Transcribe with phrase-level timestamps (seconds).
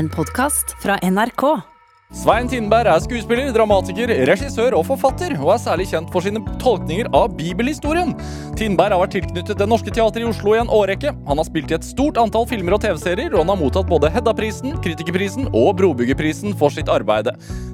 [0.00, 1.42] En podkast fra NRK.
[2.16, 7.10] Svein Tindberg er skuespiller, dramatiker, regissør og forfatter, og er særlig kjent for sine tolkninger
[7.12, 8.14] av bibelhistorien.
[8.56, 11.12] Tindberg har vært tilknyttet Det Norske Teatret i Oslo i en årrekke.
[11.28, 14.08] Han har spilt i et stort antall filmer og TV-serier, og han har mottatt både
[14.14, 17.28] Hedda-prisen, Kritikerprisen og Brobyggerprisen for sitt arbeid.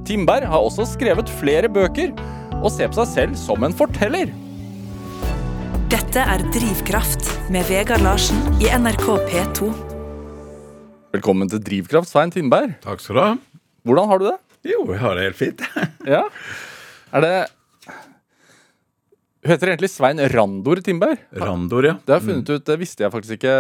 [0.09, 2.11] Tindberg har også skrevet flere bøker,
[2.59, 4.35] og ser på seg selv som en forteller.
[5.95, 9.96] Dette er Drivkraft med Vegard Larsen i NRK P2.
[11.15, 12.75] Velkommen til Drivkraft, Svein Tindberg.
[12.85, 13.31] Takk skal du ha.
[13.87, 14.37] Hvordan har du det?
[14.67, 15.63] Jo, jeg har det helt fint.
[16.07, 16.25] Ja.
[17.15, 17.35] Er det
[19.47, 21.21] Du heter egentlig Svein Randor Timberg.
[21.39, 21.93] Randor, ja.
[22.03, 23.53] Det har jeg funnet ut, det visste jeg faktisk ikke.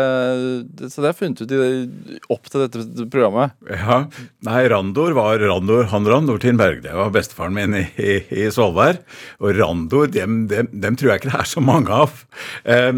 [0.90, 3.54] Så det har jeg funnet ut i, opp til dette programmet.
[3.70, 4.00] ja.
[4.48, 6.82] Nei, Randor var Randor, han Randor Timberg.
[6.82, 8.98] Det var bestefaren min i, i, i Svolvær.
[9.38, 12.18] Og Randor, dem, dem, dem tror jeg ikke det er så mange av.
[12.66, 12.92] Eh,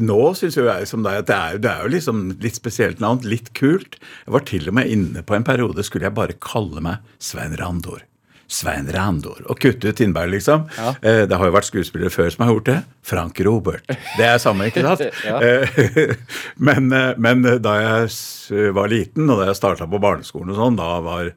[0.00, 3.04] nå syns jo jeg som deg at det er, det er jo liksom litt spesielt
[3.04, 4.00] navn, litt kult.
[4.24, 7.52] Jeg var til og med inne på en periode skulle jeg bare kalle meg Svein
[7.60, 8.07] Randor.
[8.48, 9.42] Svein Randor.
[9.52, 10.64] Og kutte ut Tindberg, liksom.
[10.78, 10.94] Ja.
[11.04, 12.78] Eh, det har jo vært skuespillere før som har gjort det.
[13.04, 13.84] Frank Robert.
[14.16, 15.04] Det er samme, ikke sant?
[15.28, 15.38] Ja.
[15.48, 16.14] Eh,
[16.56, 20.78] men, eh, men da jeg var liten, og da jeg starta på barneskolen og sånn,
[20.80, 21.32] da, var,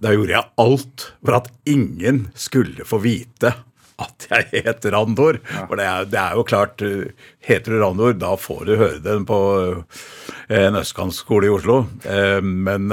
[0.00, 3.52] da gjorde jeg alt for at ingen skulle få vite
[4.00, 5.36] at jeg het Randor.
[5.68, 6.80] For det er, det er jo klart
[7.44, 9.36] Heter du Randor, da får du høre den på
[10.48, 11.82] en østkantskole i Oslo.
[12.08, 12.88] Eh, Men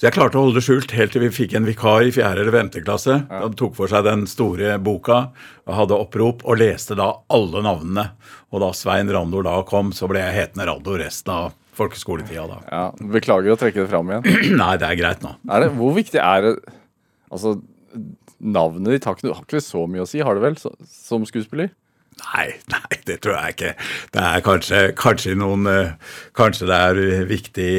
[0.00, 2.30] så jeg klarte å holde det skjult helt til vi fikk en vikar i 4.
[2.40, 2.70] eller 5.
[2.86, 3.18] klasse.
[3.28, 5.18] Han tok for seg den store boka
[5.66, 8.06] og hadde opprop, og leste da alle navnene.
[8.48, 12.58] Og da Svein Randor da kom, så ble jeg hetende Randor resten av folkeskoletida da.
[12.72, 14.56] Ja, Beklager å trekke det fram igjen.
[14.62, 15.36] Nei, det er greit nå.
[15.52, 16.56] Er det, hvor viktig er det
[17.30, 17.58] Altså,
[18.40, 21.28] navnet ditt har ikke, har ikke så mye å si, har det vel, så, som
[21.28, 21.68] skuespiller?
[22.24, 23.74] Nei, nei, det tror jeg ikke.
[24.16, 27.74] Det er kanskje, kanskje noen eh, Kanskje det er viktig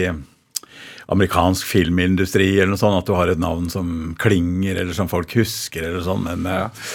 [1.12, 5.34] amerikansk filmindustri eller noe sånt, at du har et navn som klinger, eller som folk
[5.36, 6.88] husker, eller sånn, men eh,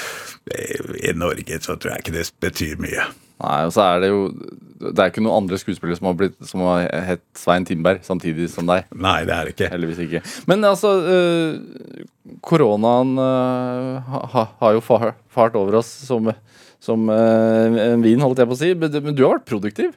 [1.10, 3.06] i Norge så tror jeg ikke det betyr mye.
[3.36, 4.20] Nei, og så er det jo
[4.80, 8.46] Det er ikke noen andre skuespillere som har, blitt, som har hett Svein Timberg samtidig
[8.52, 8.86] som deg.
[8.96, 9.68] Nei, det er det ikke.
[9.74, 10.22] Heldigvis ikke.
[10.48, 12.04] Men altså øh,
[12.44, 16.28] Koronaen øh, ha, ha- har jo fart over oss som,
[16.80, 18.72] som øh, en vin, holdt jeg på å si.
[18.76, 19.92] Men, men du har vært produktiv.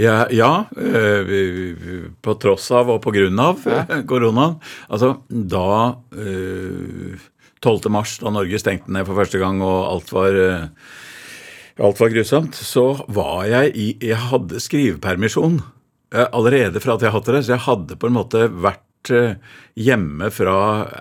[0.00, 1.74] Ja, ja vi-
[2.24, 3.84] på tross av og på grunn av ja.
[4.08, 4.56] koronaen.
[4.88, 7.18] Altså, da øh,
[7.60, 7.90] 12.
[7.92, 10.38] mars, da Norge stengte ned for første gang og alt var
[11.80, 15.60] alt var grusomt, så var jeg i Jeg hadde skrivepermisjon
[16.12, 19.38] eh, allerede fra at jeg hadde det, så jeg hadde på en måte vært eh,
[19.80, 20.56] hjemme fra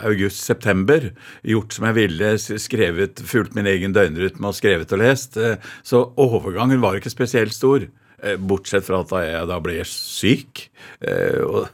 [0.07, 1.09] august-september,
[1.43, 5.35] gjort som jeg ville, skrevet, fulgt min egen døgnrytme og skrevet og lest.
[5.37, 7.87] eh, Så overgangen var ikke spesielt stor.
[8.23, 10.65] Eh, Bortsett fra at jeg da ble syk.
[11.01, 11.69] eh, og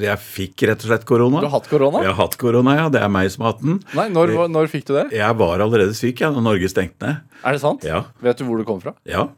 [0.00, 1.40] Jeg fikk rett og slett korona.
[1.42, 2.02] Du har hatt korona?
[2.04, 2.88] Jeg har hatt korona, ja.
[2.92, 3.80] Det er meg som har hatt den.
[3.96, 5.06] Nei, når, når fikk du det?
[5.16, 7.22] Jeg var allerede syk ja, når Norge stengte ned.
[7.44, 7.84] Er det sant?
[7.86, 8.04] Ja.
[8.24, 8.94] Vet du hvor du kom fra?
[9.08, 9.28] Ja,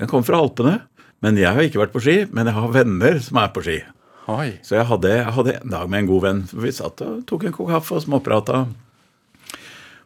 [0.00, 0.80] den kom fra Alpene.
[1.20, 3.80] Men jeg har ikke vært på ski, men jeg har venner som er på ski.
[4.32, 4.54] Oi.
[4.64, 6.38] Så jeg hadde, jeg hadde en dag med en god venn.
[6.64, 8.62] Vi satt og tok en kopp kaffe og småprata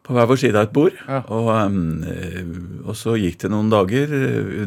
[0.04, 0.96] på hver vår side av et bord.
[1.08, 1.22] Ja.
[1.32, 2.40] Og, um, eh,
[2.84, 4.10] og så gikk det noen dager.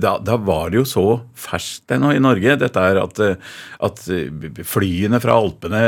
[0.02, 1.06] Da, da var det jo så
[1.38, 3.52] ferskt ennå i Norge, dette er at, eh,
[3.86, 5.84] at eh, flyene fra Alpene,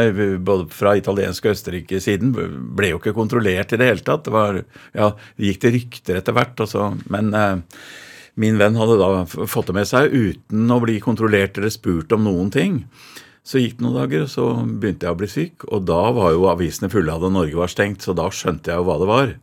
[0.46, 2.36] både fra italiensk og Østerrike-siden,
[2.78, 4.28] ble jo ikke kontrollert i det hele tatt.
[4.28, 4.62] Det var,
[4.94, 7.34] ja, det gikk det rykter etter hvert, også, men
[8.40, 12.24] Min venn hadde da fått det med seg uten å bli kontrollert eller spurt om
[12.24, 12.78] noen ting.
[13.50, 15.66] Så gikk det noen dager, og så begynte jeg å bli syk.
[15.74, 18.78] Og da var jo avisene fulle av det Norge var stengt, så da skjønte jeg
[18.78, 19.36] jo hva det var.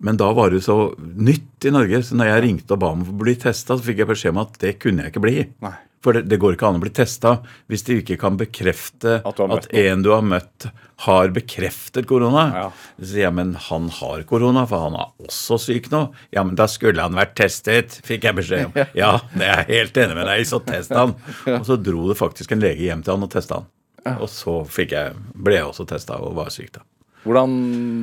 [0.00, 3.02] Men da var det så nytt i Norge, så når jeg ringte og ba om
[3.02, 5.34] å bli testa, så fikk jeg beskjed om at det kunne jeg ikke bli.
[5.66, 5.76] Nei.
[6.00, 7.34] For det, det går ikke an å bli testa
[7.68, 10.70] hvis de ikke kan bekrefte At at, en du har møtt,
[11.04, 12.44] har bekreftet korona.
[12.56, 12.64] Ja.
[13.00, 16.06] Så sier jeg, men han har korona, for han er også syk nå.
[16.32, 18.80] Ja, men da skulle han vært testet, fikk jeg beskjed om.
[18.96, 21.16] Ja, det er jeg helt enig med deg i, så test han.
[21.58, 23.68] Og så dro det faktisk en lege hjem til han og testa han.
[24.16, 26.84] Og så jeg, ble jeg også testa og var syk da.
[27.24, 27.56] Hvordan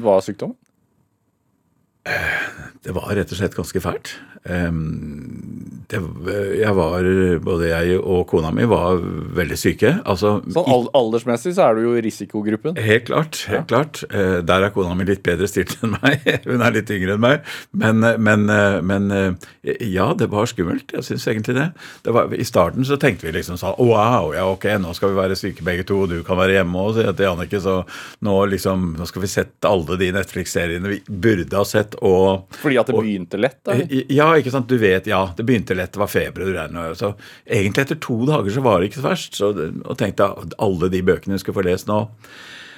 [0.05, 0.57] var sykdommen?
[2.85, 4.13] Det var rett og slett ganske fælt.
[4.47, 5.99] Ehm, det,
[6.59, 7.05] jeg var,
[7.45, 8.97] både jeg og kona mi var
[9.37, 9.93] veldig syke.
[10.03, 12.75] Altså, Sånn Aldersmessig så er du jo i risikogruppen.
[12.83, 13.39] Helt klart.
[13.47, 14.01] helt klart.
[14.11, 16.25] Eh, Der er kona mi litt bedre stilt enn meg.
[16.49, 17.47] Hun er litt yngre enn meg.
[17.71, 19.07] Men, eh, men, eh, men
[19.63, 20.91] ja, det var skummelt.
[20.97, 21.67] Jeg syns egentlig det.
[22.03, 25.19] det var, I starten så tenkte vi liksom sånn Wow, ja ok, nå skal vi
[25.21, 27.61] være syke begge to, og du kan være hjemme sier jeg til Jannicke.
[27.63, 27.77] Så
[28.27, 32.79] nå liksom, nå skal vi sette alle de Netflix-seriene vi burde ha sett, og Fordi
[32.81, 33.59] at det og- begynte lett?
[33.63, 33.75] da?
[33.87, 34.67] ja, ikke sant.
[34.67, 35.23] Du vet, ja.
[35.37, 36.77] Det begynte billett, det var feber og regn.
[36.97, 37.13] Så
[37.45, 39.37] egentlig etter to dager så var det ikke så verst.
[39.37, 42.03] Så, og tenkte at alle de bøkene skulle få lest nå.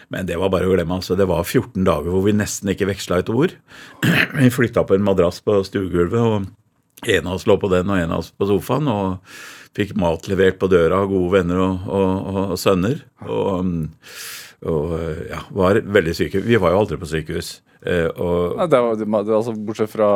[0.09, 0.97] Men det var bare å glemme.
[0.97, 1.15] altså.
[1.17, 3.53] Det var 14 dager hvor vi nesten ikke veksla et ord.
[4.39, 8.01] Vi flytta på en madrass på stuegulvet, og en av oss lå på den, og
[8.01, 8.89] en av oss på sofaen.
[8.89, 9.37] og
[9.77, 13.03] Fikk mat levert på døra av gode venner og, og, og, og sønner.
[13.29, 13.69] Og,
[15.29, 16.41] ja, var veldig syke.
[16.43, 17.59] Vi var jo aldri på sykehus.
[17.85, 20.09] Eh, og, ja, det var, det, altså, bortsett fra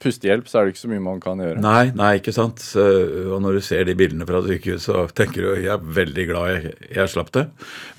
[0.00, 1.60] pustehjelp, så er det ikke så mye man kan gjøre.
[1.64, 2.62] Nei, nei, ikke sant.
[2.76, 6.50] Og når du ser de bildene fra sykehuset, så tenker du jeg er veldig glad
[6.54, 7.46] jeg, jeg slapp det.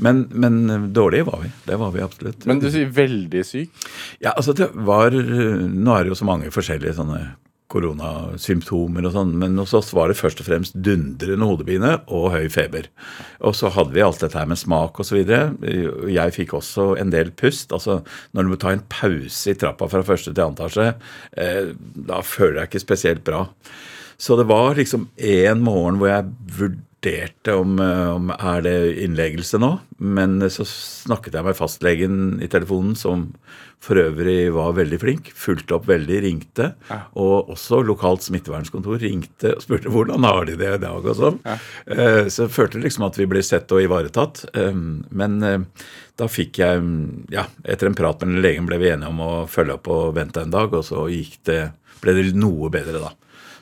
[0.02, 1.52] Men, men dårlige var vi.
[1.68, 2.48] Det var vi absolutt.
[2.50, 3.88] Men du sier veldig syk.
[4.24, 7.22] Ja, altså det var Nå er det jo så mange forskjellige sånne
[7.72, 12.50] koronasymptomer og sånn, men hos oss var det først og fremst dundrende hodepine og høy
[12.54, 12.90] feber.
[13.46, 15.22] Og så hadde vi alt dette her med smak osv.
[15.24, 17.72] Jeg fikk også en del pust.
[17.72, 18.02] altså
[18.36, 20.94] Når du må ta en pause i trappa fra første til andre etasje,
[21.38, 21.74] eh,
[22.12, 23.46] da føler jeg ikke spesielt bra.
[24.22, 29.60] Så det var liksom en morgen hvor jeg vurderte om, eh, om er det innleggelse
[29.60, 29.80] nå.
[29.98, 33.32] Men så snakket jeg med fastlegen i telefonen, som
[33.82, 35.32] for øvrig var veldig flink.
[35.34, 36.76] Fulgte opp veldig, ringte.
[37.18, 41.40] Og også lokalt smittevernskontor ringte og spurte hvordan har de det i dag og sånn.
[41.42, 41.58] Ja.
[42.30, 44.46] Så jeg følte liksom at vi ble sett og ivaretatt.
[44.54, 44.72] Eh,
[45.10, 45.66] Men eh,
[46.18, 46.86] da fikk jeg
[47.34, 50.42] Ja, etter en prat med legen ble vi enige om å følge opp og vente
[50.42, 51.08] en dag, og så
[51.46, 51.72] det,
[52.02, 53.12] ble det noe bedre da.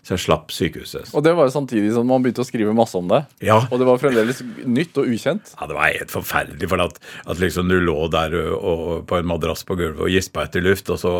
[0.03, 1.11] Så jeg slapp sykehuset.
[1.13, 3.23] Og det var jo samtidig som man begynte å skrive masse om det.
[3.45, 3.59] Ja.
[3.69, 5.53] Og det var fremdeles nytt og ukjent.
[5.59, 6.69] Ja, Det var helt forferdelig.
[6.71, 6.99] For at,
[7.29, 10.89] at liksom du lå der og, på en madrass på gulvet og gispa etter luft,
[10.93, 11.13] og så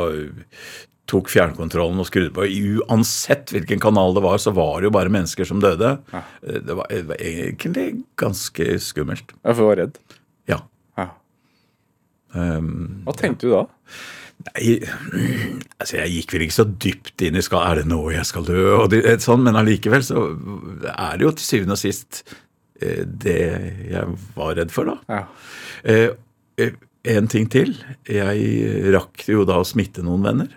[1.09, 2.45] tok fjernkontrollen og skrudde på.
[2.83, 5.95] Uansett hvilken kanal det var, så var det jo bare mennesker som døde.
[6.45, 7.87] Det, var, det var egentlig
[8.21, 9.33] ganske skummelt.
[9.41, 9.97] Ja, For du var redd.
[10.49, 10.59] Ja.
[10.99, 11.07] Ja.
[12.37, 13.63] Um, Hva tenkte du da?
[14.39, 14.77] Nei,
[15.81, 18.45] altså jeg gikk vel ikke så dypt inn i skal, Er det nå jeg skal
[18.47, 18.61] dø?
[18.91, 20.29] Det, sånn, men allikevel så
[20.93, 22.21] er det jo til syvende og sist
[22.79, 23.41] eh, det
[23.91, 24.95] jeg var redd for, da.
[25.11, 25.25] Ja.
[25.83, 26.15] Eh,
[26.63, 27.75] eh, en ting til.
[28.07, 30.55] Jeg rakk jo da å smitte noen venner.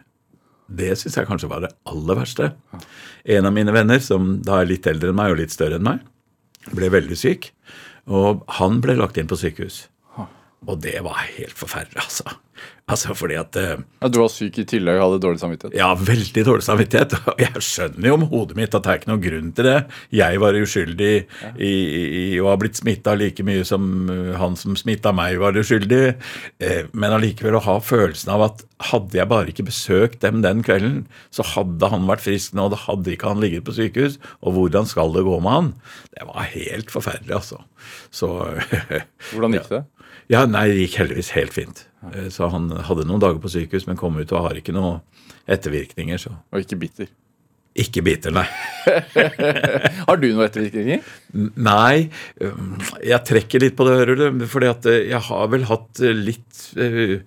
[0.73, 2.53] Det syns jeg kanskje var det aller verste.
[3.25, 5.87] En av mine venner, som da er litt eldre enn meg og litt større enn
[5.87, 6.03] meg,
[6.75, 7.51] ble veldig syk.
[8.11, 9.85] Og han ble lagt inn på sykehus.
[10.71, 12.37] Og det var helt forferdelig, altså.
[12.93, 15.75] Altså fordi at eh, Ja, Du var syk i tillegg og hadde dårlig samvittighet.
[15.79, 17.15] ja, veldig dårlig samvittighet.
[17.33, 19.77] Og jeg skjønner jo om hodet mitt at det er ikke noen grunn til det.
[20.15, 21.11] Jeg var uskyldig
[21.59, 21.73] i,
[22.21, 26.03] i å ha blitt smitta like mye som uh, han som smitta meg, var uskyldig.
[26.63, 28.63] Eh, Men allikevel å ha følelsen av at
[28.93, 32.79] hadde jeg bare ikke besøkt dem den kvelden, så hadde han vært frisk nå, da
[32.85, 34.21] hadde ikke han ligget på sykehus.
[34.43, 35.73] Og hvordan skal det gå med han?
[36.15, 37.63] Det var helt forferdelig, altså.
[38.15, 38.31] Så
[39.33, 39.83] Hvordan gikk det?
[39.83, 40.02] Ja,
[40.49, 41.83] nei, det gikk heldigvis helt fint.
[42.13, 45.01] Eh, Så han hadde noen dager på sykehus, men kom ut og har ikke noen
[45.51, 47.11] ettervirkninger, så Og ikke bitter.
[47.75, 48.47] ikke bitter, nei.
[50.09, 51.03] Har du noen ettervirkninger?
[51.57, 52.09] Nei,
[53.03, 56.13] jeg trekker litt på det, hører du, fordi at eh, jeg har vel hatt eh,
[56.31, 57.19] litt eh,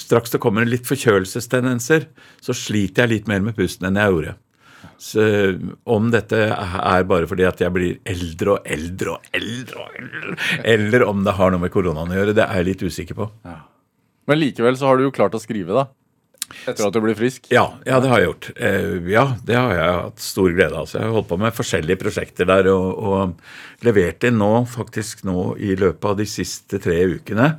[0.00, 2.06] Straks det kommer litt forkjølelsestendenser,
[2.40, 4.30] så sliter jeg litt mer med pusten enn jeg gjorde.
[5.00, 5.22] Så
[5.88, 10.34] om dette er bare fordi at jeg blir eldre og eldre og eldre, og eldre
[10.74, 13.30] eller om det har noe med koronaen å gjøre, det er jeg litt usikker på.
[14.28, 15.88] Men likevel så har du jo klart å skrive, da.
[16.66, 17.46] Etter at du blir frisk.
[17.54, 18.48] Ja, ja, det har jeg gjort.
[18.58, 20.88] Eh, ja, det har jeg hatt stor glede av.
[20.90, 25.22] Så jeg har holdt på med forskjellige prosjekter der og, og levert inn nå, faktisk
[25.28, 27.52] nå i løpet av de siste tre ukene,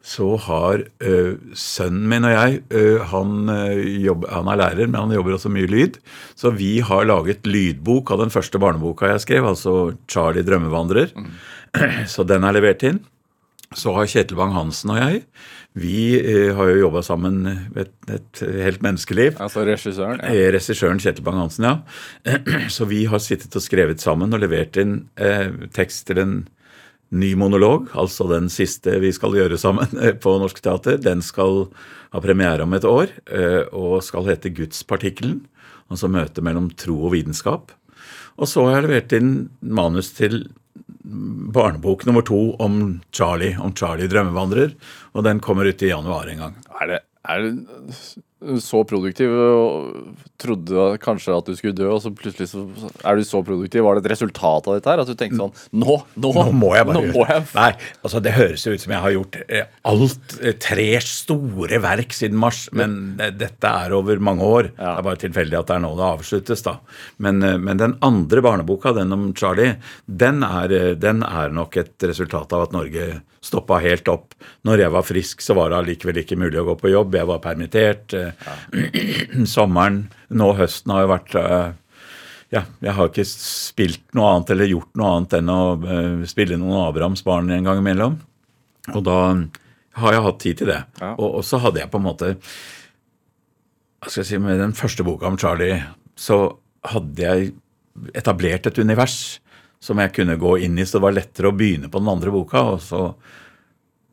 [0.00, 4.96] så har eh, sønnen min og jeg eh, han, eh, jobber, han er lærer, men
[4.96, 5.98] han jobber også mye lyd.
[6.40, 11.12] Så vi har laget lydbok av den første barneboka jeg skrev, altså 'Charlie drømmevandrer'.
[12.12, 13.04] Så den er levert inn.
[13.76, 15.24] Så har Kjetil Bang-Hansen og jeg
[15.78, 17.44] vi eh, har jo jobba sammen
[17.78, 19.36] et, et helt menneskeliv.
[19.38, 20.18] Altså regissøren.
[20.18, 20.48] Ja.
[20.56, 21.76] Regissøren Kjetil Bang-Hansen, ja.
[22.74, 25.04] Så vi har sittet og skrevet sammen og levert inn
[25.76, 26.34] tekst til en
[27.10, 31.00] ny monolog, altså den siste vi skal gjøre sammen eh, på Norsk Teater.
[31.02, 31.66] Den skal
[32.14, 35.42] ha premiere om et år eh, og skal hete Gudspartikkelen.
[35.90, 37.74] Altså møtet mellom tro og vitenskap.
[38.38, 40.44] Og så har jeg levert inn manus til
[41.02, 44.76] barnebok nummer to om Charlie, om Charlie drømmevandrer.
[45.16, 46.58] Og den kommer ut i januar en gang.
[46.80, 47.50] Er det, er
[48.64, 52.62] så produktiv og trodde kanskje at du skulle dø, og så plutselig så
[53.04, 53.84] er du så produktiv?
[53.84, 55.02] Var det et resultat av dette her?
[55.02, 57.44] At du tenkte sånn Nå, nå, Nå må jeg bare må jeg.
[57.58, 61.82] Nei, altså det høres jo ut som jeg har gjort eh, alt, eh, tre store
[61.84, 64.70] verk siden mars, men eh, dette er over mange år.
[64.78, 66.78] Det er bare tilfeldig at det er nå det avsluttes, da.
[67.20, 72.56] Men, men den andre barneboka, den om Charlie, den er, den er nok et resultat
[72.56, 74.34] av at Norge stoppa helt opp.
[74.68, 77.16] Når jeg var frisk, så var det allikevel ikke mulig å gå på jobb.
[77.16, 78.16] Jeg var permittert.
[78.16, 78.56] Ja.
[79.54, 81.70] Sommeren, nå høsten, har jo vært eh,
[82.50, 86.58] ja, jeg har ikke spilt noe annet eller gjort noe annet enn å eh, spille
[86.60, 88.18] noen Abrahams barn en gang imellom.
[88.90, 89.18] Og da
[90.00, 90.82] har jeg hatt tid til det.
[91.00, 91.14] Ja.
[91.14, 92.34] Og, og så hadde jeg på en måte
[94.00, 95.76] hva skal jeg si, Med den første boka om Charlie
[96.20, 96.38] så
[96.88, 97.50] hadde jeg
[98.16, 99.40] etablert et univers
[99.80, 102.32] som jeg kunne gå inn i, så det var lettere å begynne på den andre
[102.34, 102.64] boka.
[102.74, 103.00] Og så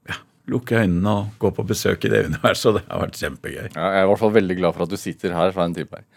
[0.07, 0.19] ja,
[0.51, 2.69] lukke øynene og gå på besøk i det universet.
[2.71, 3.65] Og det har vært kjempegøy.
[3.75, 5.75] Ja, jeg er i hvert fall veldig glad for at du sitter her, fra en
[5.77, 6.07] Svein her.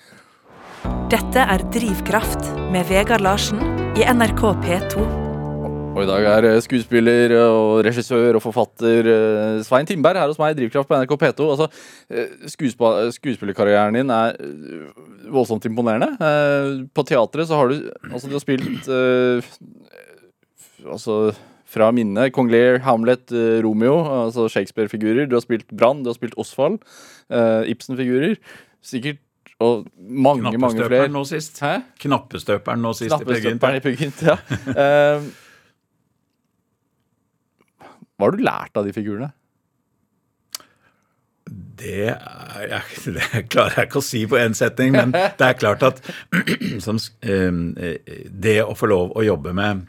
[1.10, 3.60] Dette er Drivkraft med Vegard Larsen
[3.98, 5.29] i NRK P2.
[5.90, 10.38] Og i dag er eh, skuespiller og regissør og forfatter eh, Svein Timberg her hos
[10.40, 11.48] meg i Drivkraft på NRK P2.
[11.50, 11.66] Altså,
[12.14, 12.46] eh,
[13.18, 14.86] skuespillerkarrieren din er eh,
[15.34, 16.12] voldsomt imponerende.
[16.14, 19.42] Eh, På teatret så har du Altså, du har spilt uh,
[20.86, 21.32] Altså
[21.70, 25.28] fra minnet Kong Lear, Hamlet, eh, Romeo, altså Shakespeare-figurer.
[25.30, 26.80] Du har spilt Brann, du har spilt Osvald.
[27.30, 28.38] Uh, Ibsen-figurer.
[28.82, 29.20] Sikkert
[29.60, 31.10] Og mange, mange flere.
[31.10, 31.60] Knappestøperen nå sist.
[31.60, 31.76] Hæ?
[32.00, 34.38] Knappestøperen nå sist Knappestøperen i Peer Gynt, ja.
[38.20, 39.32] Eh, hva har du lært av de figurene?
[41.80, 42.82] Det, er, jeg,
[43.16, 46.02] det klarer jeg ikke å si på én setning, men det er klart at
[46.84, 47.96] som, eh,
[48.28, 49.88] det å få lov å jobbe med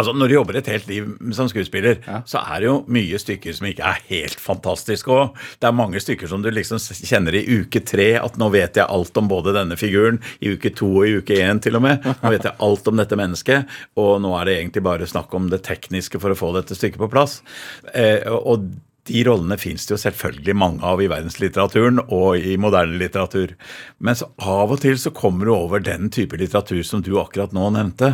[0.00, 3.56] Altså Når du jobber et helt liv som skuespiller, så er det jo mye stykker
[3.56, 5.36] som ikke er helt fantastiske òg.
[5.60, 8.88] Det er mange stykker som du liksom kjenner i uke tre at nå vet jeg
[8.88, 12.06] alt om både denne figuren, i uke to og i uke én til og med.
[12.22, 15.50] Nå vet jeg alt om dette mennesket, og nå er det egentlig bare snakk om
[15.52, 17.40] det tekniske for å få dette stykket på plass.
[17.92, 18.70] Eh, og
[19.10, 23.56] de rollene fins det jo selvfølgelig mange av i verdenslitteraturen og i moderne litteratur.
[23.98, 27.70] Men av og til så kommer du over den type litteratur som du akkurat nå
[27.74, 28.12] nevnte.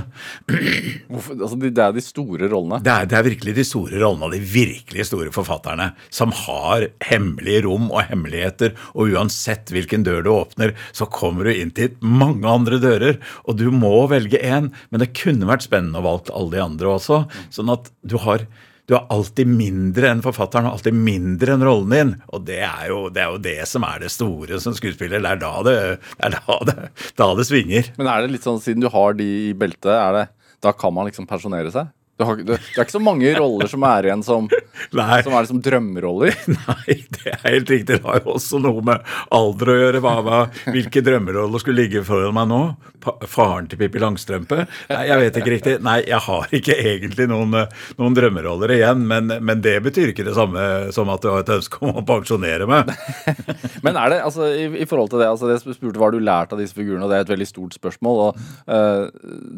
[1.12, 2.80] Hvorfor, altså, det er de store rollene.
[2.84, 6.88] Det er, det er virkelig de store rollene og de virkelig store forfatterne som har
[7.10, 11.96] hemmelige rom og hemmeligheter, og uansett hvilken dør du åpner, så kommer du inn til
[12.00, 16.32] mange andre dører, og du må velge én, men det kunne vært spennende å valge
[16.32, 18.46] alle de andre også, sånn at du har
[18.86, 22.12] du er alltid mindre enn forfatteren og alltid mindre enn rollen din.
[22.30, 25.22] Og det er, jo, det er jo det som er det store som skuespiller.
[25.22, 25.76] Det er da det,
[26.14, 26.76] det, er da det,
[27.18, 27.90] da det svinger.
[27.98, 30.24] Men er det litt sånn, siden du har de i beltet, er det,
[30.62, 31.90] da kan man liksom pensjonere seg?
[32.16, 34.46] Har, det, det er ikke så mange roller som er igjen som,
[34.96, 35.18] Nei.
[35.20, 36.36] som er liksom drømmeroller.
[36.54, 37.98] Nei, det er helt riktig.
[37.98, 40.00] Det har jo også noe med alder å gjøre.
[40.06, 40.38] Hva,
[40.72, 42.60] hvilke drømmeroller skulle ligge foran meg nå?
[43.04, 44.64] Pa, faren til Pippi Langstrømpe?
[44.88, 45.74] Nei, jeg vet ikke riktig.
[45.84, 50.24] Nei, jeg har ikke egentlig noen, eh, noen drømmeroller igjen, men, men det betyr ikke
[50.26, 50.64] det samme
[50.96, 52.94] som at du har et ønske om å pensjonere meg.
[53.84, 56.24] Men er det, altså, i, i forhold til det, altså, det spurte hva har du
[56.24, 58.22] lært av disse figurene, og det er et veldig stort spørsmål.
[58.24, 58.40] og
[58.72, 59.06] uh,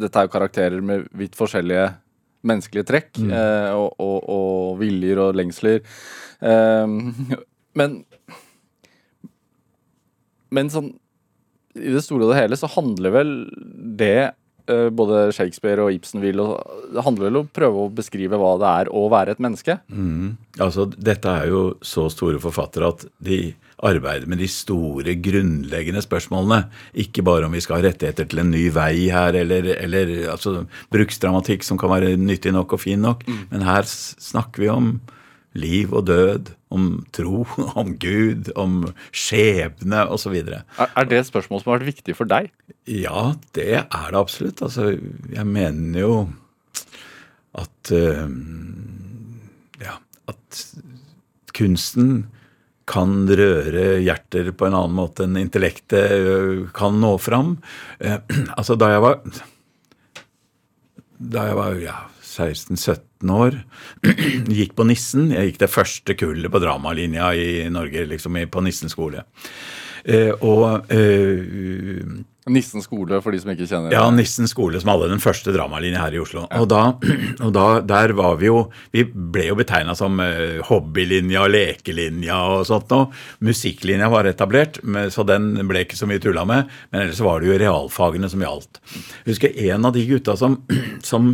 [0.03, 1.87] Dette er jo karakterer med vidt forskjellige
[2.47, 5.83] menneskelige trekk, eh, og, og, og viljer og lengsler.
[6.41, 6.87] Eh,
[7.79, 7.99] men
[10.51, 10.95] Men sånn
[11.79, 13.33] i det store og det hele så handler vel
[14.01, 14.31] det
[14.71, 16.57] eh, både Shakespeare og Ibsen vil, og
[16.95, 19.77] det handler vel om å prøve å beskrive hva det er å være et menneske.
[20.59, 23.39] Altså, Dette er jo så store forfattere at de
[23.87, 26.65] arbeider med de store, grunnleggende spørsmålene.
[26.99, 30.65] Ikke bare om vi skal ha rettigheter til en ny vei her, eller, eller altså,
[30.95, 33.25] bruksdramatikk som kan være nyttig nok og fin nok.
[33.53, 34.97] Men her snakker vi om
[35.59, 37.47] liv og død, om tro,
[37.81, 38.81] om Gud, om
[39.15, 40.37] skjebne osv.
[40.43, 42.51] Er, er det et spørsmål som har vært viktig for deg?
[42.91, 44.63] Ja, det er det absolutt.
[44.65, 44.97] Altså,
[45.33, 46.19] jeg mener jo
[47.59, 48.27] at uh,
[49.83, 49.97] Ja,
[50.29, 50.65] at
[51.57, 52.27] kunsten
[52.89, 57.57] kan røre hjerter på en annen måte enn intellektet eh, kan nå fram.
[58.01, 58.19] Eh,
[58.59, 59.21] altså, da jeg var
[61.19, 63.59] Da jeg var ja, 16-17 år,
[64.61, 65.33] gikk på Nissen.
[65.35, 69.27] Jeg gikk det første kullet på dramalinja i Norge, liksom på Nissen skole.
[70.09, 75.11] Eh, og eh, Nissen skole, for de som ikke kjenner ja, Nissen skole, som hadde
[75.13, 76.47] den første dramalinja her i Oslo.
[76.59, 76.83] Og, da,
[77.47, 78.63] og da, der var vi jo
[78.95, 83.11] Vi ble jo betegna som eh, hobbylinja og lekelinja og sånt noe.
[83.45, 84.81] Musikklinja var etablert,
[85.15, 86.73] så den ble ikke så mye tulla med.
[86.93, 88.81] Men ellers var det jo realfagene som gjaldt.
[88.95, 90.61] Jeg husker en av de gutta som,
[91.11, 91.33] som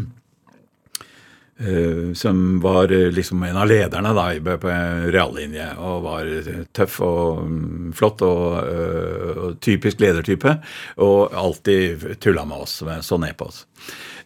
[2.19, 4.73] som var eh, liksom en av lederne da, i- på
[5.15, 6.27] reallinje, og var
[6.75, 10.57] tøff og mm, flott og, eh, og typisk ledertype,
[10.99, 13.67] og alltid tulla med oss, så ned på oss.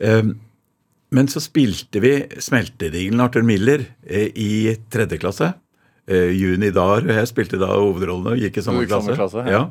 [0.01, 0.23] Eh,
[1.11, 5.55] Men så spilte vi smeltedigelen Arthur Miller eh, i tredje klasse.
[6.07, 9.17] Eh, Juni Dahr og jeg spilte da hovedrollene og gikk i samme klasse.
[9.49, 9.63] ja.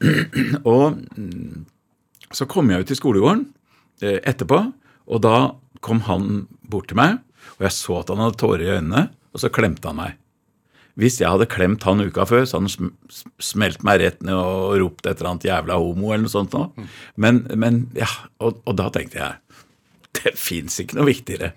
[0.64, 1.64] Og mm,
[2.32, 3.46] så kom jeg ut i skolegården
[4.02, 4.62] eh, etterpå,
[5.08, 5.36] og da
[5.84, 7.20] kom han bort til meg,
[7.58, 9.04] og jeg så at han hadde tårer i øynene,
[9.34, 10.16] og så klemte han meg.
[10.98, 14.74] Hvis jeg hadde klemt han uka før, så hadde han smelt meg rett ned og
[14.82, 16.88] ropt et eller annet jævla homo eller noe sånt Noe.
[17.14, 18.08] Men, men ja,
[18.42, 19.38] og, og da tenkte jeg
[20.18, 21.52] det fins ikke noe viktigere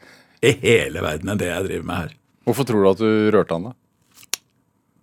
[0.46, 2.18] i hele verden enn det jeg driver med her.
[2.46, 4.38] Hvorfor tror du at du rørte han, da?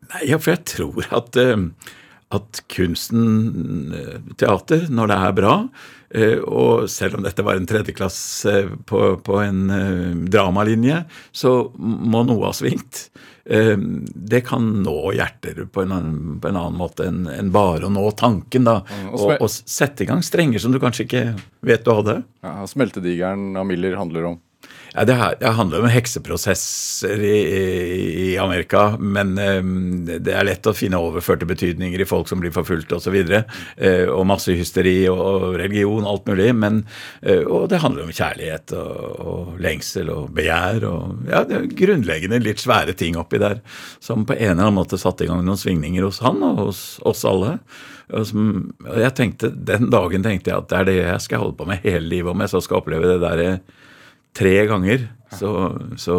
[0.08, 1.56] Nei, ja, for jeg tror at, eh,
[2.34, 5.54] at kunsten, eh, teater, når det er bra,
[6.12, 8.52] eh, og selv om dette var en tredjeklasse
[8.84, 13.06] på, på en eh, dramalinje, så må noe ha svingt.
[13.48, 17.88] Eh, Det kan nå hjerter på en annen, på en annen måte enn en bare
[17.88, 18.82] å nå tanken, da.
[19.08, 21.24] og Og, og sette i gang strenger som du kanskje ikke
[21.64, 22.18] vet du hadde.
[22.44, 24.38] Ja, Smeltedigeren av Miller handler om
[24.98, 27.36] Ja, det, her, det handler om hekseprosesser i,
[28.32, 29.60] i, Amerika, men eh,
[30.18, 32.96] det er lett å finne overførte betydninger i folk som blir forfulgt osv.
[32.98, 33.38] Og, så videre,
[34.10, 36.48] og masse hysteri og, og religion, alt mulig.
[36.58, 36.80] Men,
[37.22, 41.44] eh, og det handler om kjærlighet og, og lengsel og begjær og ja,
[41.78, 43.62] grunnleggende litt svære ting oppi der
[44.02, 46.82] som på en eller annen måte satte i gang noen svingninger hos han og hos
[47.06, 47.60] oss alle.
[48.08, 48.52] Og som,
[48.86, 51.68] og jeg tenkte, Den dagen tenkte jeg at det er det jeg skal holde på
[51.68, 53.60] med hele livet, om jeg så skal oppleve det der eh,
[54.38, 55.50] tre ganger, så,
[56.00, 56.18] så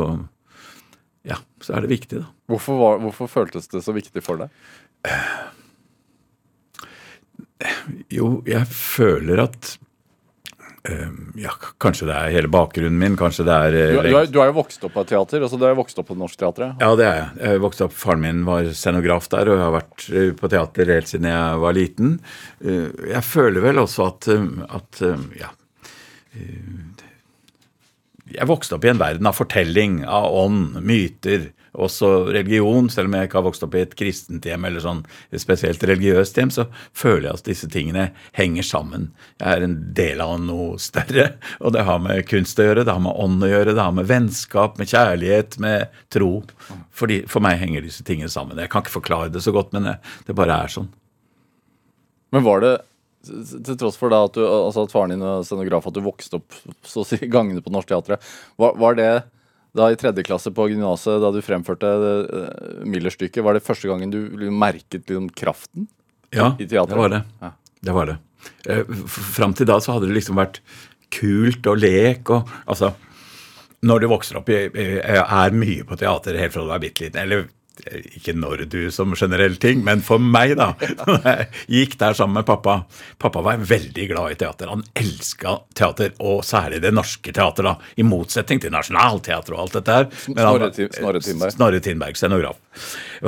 [1.28, 2.30] ja, så er det viktig, da.
[2.50, 4.50] Hvorfor, var, hvorfor føltes det så viktig for deg?
[8.14, 9.74] Jo, jeg føler at
[10.88, 11.10] eh,
[11.44, 11.52] ja,
[11.84, 14.50] kanskje det er hele bakgrunnen min, kanskje det er eh, Du, du, er, du er
[14.52, 15.44] jo vokst opp på teater.
[15.44, 16.72] altså Du er jo vokst opp på Norsk Teater?
[16.80, 17.30] Ja, det er jeg.
[17.44, 20.94] Jeg vokste opp, Faren min var scenograf der, og jeg har vært eh, på teater
[20.96, 22.16] helt siden jeg var liten.
[22.64, 24.32] Jeg føler vel også at,
[24.80, 25.04] at
[25.40, 25.52] ja
[28.36, 32.90] Jeg vokste opp i en verden av fortelling, av ånd, myter, også religion.
[32.92, 35.84] Selv om jeg ikke har vokst opp i et kristent hjem eller sånn et spesielt
[35.86, 36.68] religiøst hjem, så
[36.98, 39.10] føler jeg at disse tingene henger sammen.
[39.38, 42.96] Jeg er en del av noe større, og det har med kunst å gjøre, det
[42.96, 46.32] har med ånd å gjøre, det har med vennskap, med kjærlighet, med tro.
[46.96, 48.60] Fordi, for meg henger disse tingene sammen.
[48.60, 50.90] Jeg kan ikke forklare det så godt, men det, bare er sånn.
[52.34, 52.76] Men var det
[53.26, 56.40] til tross for da at, du, altså at faren din er scenograf, at du vokste
[56.40, 56.56] opp
[56.88, 58.24] så å si gangene på Norsk Teatret,
[58.60, 59.12] var, var det
[59.78, 64.14] da i tredje klasse på gymnaset, da du fremførte uh, Miller-stykket, var det første gangen
[64.14, 65.90] du liksom merket liksom, kraften?
[66.34, 66.96] Ja, I teatret?
[66.96, 67.22] det var det.
[67.42, 67.52] Ja.
[67.80, 68.18] Det var det.
[68.66, 68.96] Eh,
[69.36, 70.60] Fram til da så hadde det liksom vært
[71.14, 72.94] kult og lek og altså
[73.80, 74.58] Når du vokser opp i,
[75.00, 77.54] er mye på teater helt fra du er bitte liten, eller eh,
[77.88, 80.74] ikke når du som generell ting, men for meg, da.
[80.80, 81.48] jeg
[81.80, 82.82] Gikk der sammen med pappa.
[83.22, 84.72] Pappa var veldig glad i teater.
[84.72, 87.76] Han elska teater, og særlig det norske teater, da.
[88.00, 90.10] I motsetning til nasjonalteater og alt dette her.
[90.26, 91.54] Snorre Tindberg.
[91.56, 92.60] Snorre Tinberg, scenograf.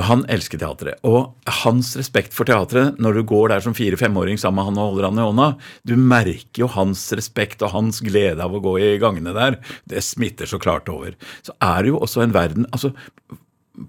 [0.09, 0.99] Han elsker teatret.
[1.07, 1.33] Og
[1.63, 5.09] hans respekt for teatret, når du går der som fire-femåring sammen med han og holder
[5.09, 5.49] han i hånda,
[5.87, 9.59] du merker jo hans respekt og hans glede av å gå i gangene der.
[9.89, 11.15] Det smitter så klart over.
[11.45, 12.93] Så er det jo også en verden altså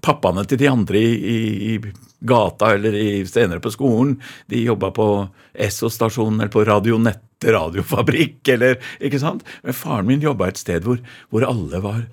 [0.03, 1.93] Pappaene til de andre i, i, i
[2.23, 4.15] gata eller i, senere på skolen,
[4.47, 5.07] de jobba på
[5.53, 9.43] Esso-stasjonen eller på Radionette radiofabrikk eller Ikke sant?
[9.65, 12.05] Men faren min jobba et sted hvor, hvor alle var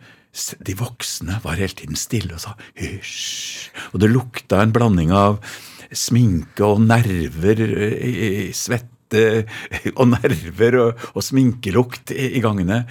[0.66, 3.70] de voksne var hele tiden stille og sa hysj.
[3.90, 5.40] Og det lukta en blanding av
[5.90, 12.82] sminke og nerver, eh, svette og nerver og, og sminkelukt i, i gangene.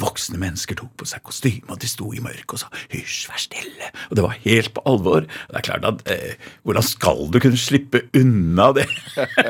[0.00, 3.42] Voksne mennesker tok på seg kostyme, og de sto i mørket og sa hysj, vær
[3.42, 3.92] stille.
[4.08, 5.28] Og det var helt på alvor.
[5.48, 6.34] Det er klart at eh,
[6.66, 8.86] Hvordan skal du kunne slippe unna det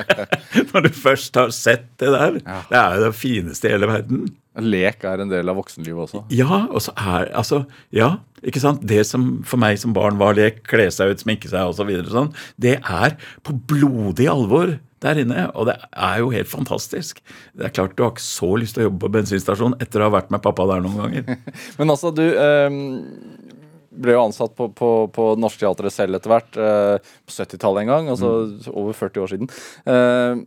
[0.73, 2.39] når du først har sett det der?
[2.43, 4.29] Det er jo det fineste i hele verden.
[4.59, 6.25] Lek er en del av voksenlivet også.
[6.35, 7.63] Ja, og så er altså
[7.95, 8.83] Ja, ikke sant.
[8.87, 11.87] Det som for meg som barn var lek, kle seg ut, sminke seg osv., så
[11.89, 15.47] videre, sånn, det er på blodig alvor der inne.
[15.55, 17.23] Og det er jo helt fantastisk.
[17.57, 20.09] Det er klart du har ikke så lyst til å jobbe på bensinstasjon etter å
[20.09, 21.41] ha vært med pappa der noen ganger.
[21.81, 22.79] Men altså, du eh,
[23.99, 26.61] ble jo ansatt på, på, på Norsk teater selv etter hvert.
[26.61, 28.33] Eh, på 70-tallet en gang, altså
[28.75, 29.53] over 40 år siden.
[29.89, 30.47] Eh,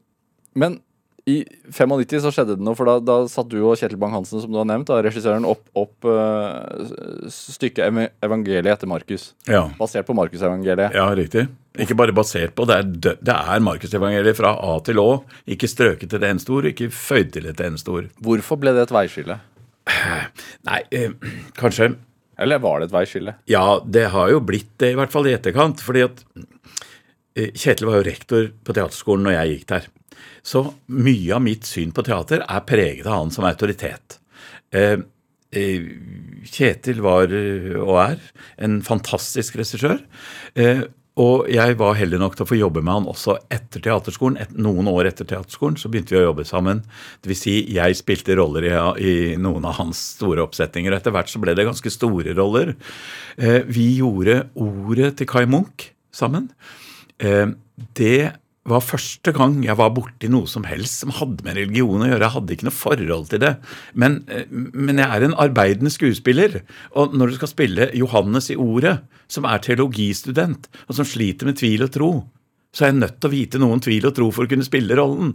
[0.62, 0.82] men
[1.30, 1.38] i
[1.70, 4.58] 95 så skjedde det noe, for da, da satt du og Kjetil Bang-Hansen, som du
[4.58, 7.84] har nevnt, da, regissøren, opp, opp uh, stykket
[8.24, 9.32] 'Evangeliet etter Markus'.
[9.50, 9.68] Ja.
[9.78, 10.98] Basert på Markusevangeliet.
[10.98, 11.46] Ja, riktig.
[11.80, 15.22] Ikke bare basert på, det er, det er Markusevangeliet fra A til Å.
[15.54, 18.10] Ikke strøket til det eneste ord, ikke føyd til et eneste ord.
[18.26, 19.38] Hvorfor ble det et veiskille?
[20.70, 21.14] Nei, eh,
[21.58, 21.96] kanskje
[22.42, 23.34] Eller var det et veiskille?
[23.50, 25.82] Ja, det har jo blitt det, i hvert fall i etterkant.
[25.86, 26.26] fordi at
[27.38, 29.92] eh, Kjetil var jo rektor på teaterskolen når jeg gikk der.
[30.44, 34.20] Så mye av mitt syn på teater er preget av han som autoritet.
[34.74, 34.98] Eh,
[35.52, 35.92] eh,
[36.48, 38.32] Kjetil var eh, og er
[38.66, 40.02] en fantastisk regissør.
[41.20, 44.38] Og jeg var heldig nok til å få jobbe med han også etter teaterskolen.
[44.40, 46.86] Et, noen år etter teaterskolen så begynte vi å jobbe sammen.
[47.20, 48.72] Det vil si, jeg spilte roller i,
[49.04, 50.96] i noen av hans store oppsetninger.
[50.96, 52.78] Etter hvert så ble det ganske store roller.
[53.36, 56.48] Eh, vi gjorde Ordet til Kai Munch sammen.
[57.20, 57.52] Eh,
[58.00, 58.32] det
[58.70, 62.26] var første gang jeg var borti noe som helst som hadde med religion å gjøre.
[62.28, 63.56] Jeg hadde ikke noe forhold til det.
[63.94, 66.62] Men, eh, men, jeg er en arbeidende skuespiller.
[66.96, 71.58] Og når du skal spille Johannes i Ordet, som er teologistudent, og som sliter med
[71.58, 72.12] tvil og tro,
[72.72, 74.96] så er jeg nødt til å vite noen tvil og tro for å kunne spille
[74.96, 75.34] rollen.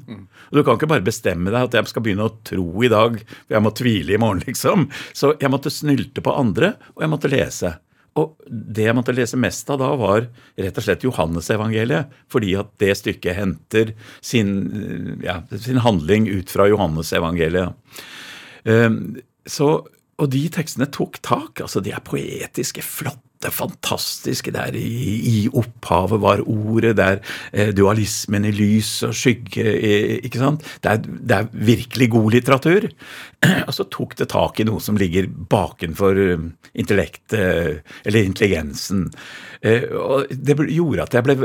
[0.49, 3.19] Og Du kan ikke bare bestemme deg at jeg skal begynne å tro i dag,
[3.19, 4.89] for jeg må tvile i morgen, liksom.
[5.13, 7.75] Så jeg måtte snylte på andre, og jeg måtte lese.
[8.17, 12.15] Og det jeg måtte lese mest av da, var rett og slett Johannesevangeliet.
[12.33, 13.93] Fordi at det stykket henter
[14.25, 14.55] sin,
[15.25, 17.77] ja, sin handling ut fra Johannesevangeliet.
[18.65, 19.19] Um,
[20.17, 21.61] og de tekstene tok tak.
[21.61, 24.91] altså De er poetiske, flotte det fantastiske der i,
[25.31, 27.21] i opphavet var ordet, der
[27.53, 30.67] eh, dualismen i lys og skygge eh, ikke sant?
[30.83, 32.89] Det er, det er, virkelig god litteratur.
[33.69, 36.47] Og så tok det tak i noe som ligger bakenfor uh,
[36.79, 39.07] intellektet, uh, eller intelligensen.
[39.61, 41.37] Eh, og det gjorde at jeg ble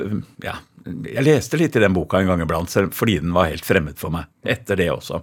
[0.43, 3.99] Ja, jeg leste litt i den boka en gang iblant, fordi den var helt fremmed
[4.01, 4.29] for meg.
[4.41, 5.21] Etter det også.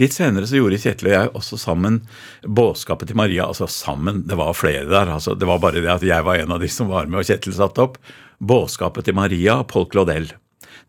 [0.00, 2.00] Litt senere så gjorde Kjetil og jeg også sammen
[2.42, 3.48] Båskapet til Maria.
[3.48, 5.12] Altså sammen, det var flere der.
[5.16, 7.28] altså Det var bare det at jeg var en av de som var med, og
[7.28, 7.98] Kjetil satte opp.
[8.42, 10.32] Båskapet til Maria og Paul Claudel.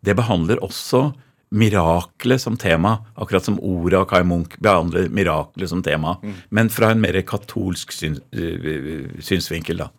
[0.04, 1.12] Det behandler også
[1.54, 6.38] miraklet som tema, akkurat som ordet av Kai Munch behandler miraklet som tema, mm.
[6.56, 9.84] men fra en mer katolsk syns, øh, synsvinkel.
[9.84, 9.90] da.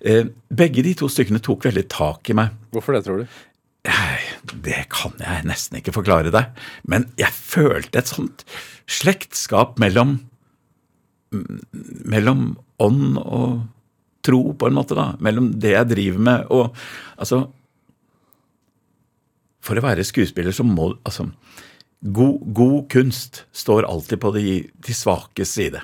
[0.00, 2.56] Eh, begge de to stykkene tok veldig tak i meg.
[2.72, 3.42] Hvorfor det, tror du?
[4.64, 8.44] Det kan jeg nesten ikke forklare deg, men jeg følte et sånt
[8.88, 10.18] slektskap mellom
[11.34, 13.64] mellom ånd og
[14.24, 15.10] tro, på en måte, da.
[15.24, 16.78] Mellom det jeg driver med og
[17.18, 17.42] Altså
[19.64, 21.28] For å være skuespiller så må Altså
[22.04, 24.46] God, god kunst står alltid på de,
[24.84, 25.80] de svakes side.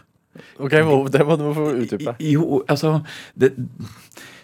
[0.60, 0.74] Ok,
[1.08, 2.12] Det må du få utdype.
[2.20, 2.98] Jo, altså
[3.32, 3.54] det,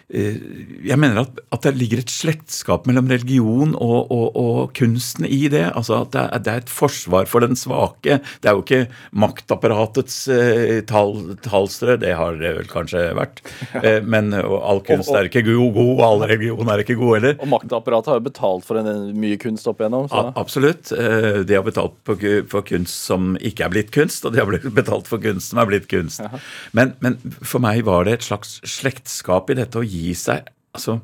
[0.07, 5.49] jeg mener at, at, det ligger et slektskap mellom religion og, og, og kunsten i
[5.51, 5.65] det.
[5.75, 8.21] altså at det er, det er, et forsvar for den svake.
[8.39, 13.43] Det er jo ikke maktapparatets eh, tal, talstrø, det har det vel kanskje vært.
[13.81, 17.35] Eh, men all kunst er ikke god, god, og all religion er ikke god heller.
[17.43, 20.07] Og maktapparatet har jo betalt for en, mye kunst opp igjennom.
[20.07, 20.23] Så.
[20.39, 20.93] absolutt.
[20.95, 24.71] Eh, de har betalt for, for, kunst som ikke er blitt kunst, og de har
[24.71, 26.23] betalt for kunst som er blitt kunst.
[26.71, 30.47] Men, men for meg var det et slags slektskap i dette å gi gi seg
[30.77, 30.99] altså,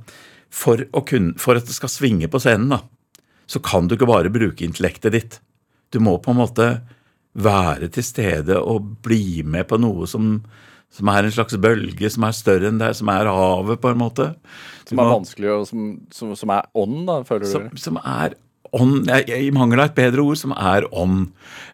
[0.53, 2.83] for, kunne, for, at det skal svinge på scenen, da,
[3.49, 5.39] så kan du ikke bare bruke intellektet ditt.
[5.93, 6.67] Du må på en måte
[7.33, 10.35] være til stede og bli med på noe som,
[10.93, 14.01] som er en slags bølge som er større enn deg, som er havet, på en
[14.01, 14.29] måte.
[14.89, 17.53] Som er vanskelig, og som, som, som er ånd, da, føler du?
[17.55, 18.37] Som, som er
[18.73, 21.27] ånd, i mangel av et bedre ord, som er ånd.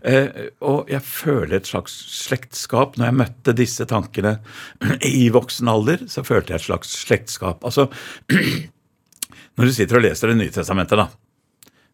[0.05, 2.97] Eh, og jeg føler et slags slektskap.
[2.97, 4.37] Når jeg møtte disse tankene
[5.07, 7.63] i voksen alder, så følte jeg et slags slektskap.
[7.67, 7.87] Altså,
[9.55, 11.09] når du sitter og leser Det nye testamentet, da,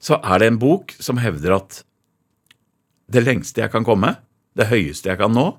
[0.02, 1.84] så er det en bok som hevder at
[3.12, 4.15] det lengste jeg kan komme,
[4.58, 5.52] det høyeste jeg kan nå,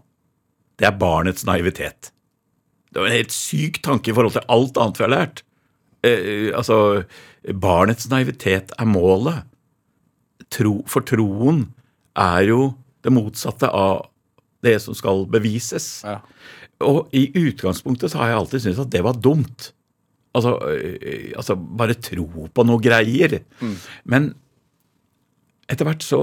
[0.76, 2.11] det er barnets naivitet.
[2.90, 5.42] Det var en helt syk tanke i forhold til alt annet vi har lært.
[6.06, 7.04] Eh, altså,
[7.54, 9.46] barnets naivitet er målet.
[10.52, 11.66] Tro, for troen
[12.16, 12.61] er jo
[13.04, 14.06] det motsatte av
[14.66, 16.00] det som skal bevises.
[16.06, 16.20] Ja.
[16.85, 19.70] Og i utgangspunktet så har jeg alltid syntes at det var dumt.
[20.37, 23.38] Altså, øh, altså bare tro på noe greier.
[23.61, 23.76] Mm.
[24.04, 24.32] Men
[25.70, 26.20] etter hvert så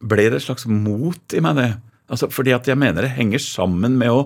[0.00, 1.70] ble det et slags mot i meg, det.
[2.10, 4.22] Altså, fordi at jeg mener det henger sammen med å,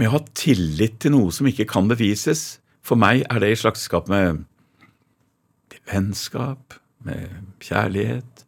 [0.00, 2.58] med å ha tillit til noe som ikke kan bevises.
[2.86, 4.44] For meg er det i slagsskap med
[5.90, 7.30] vennskap, med
[7.62, 8.44] kjærlighet.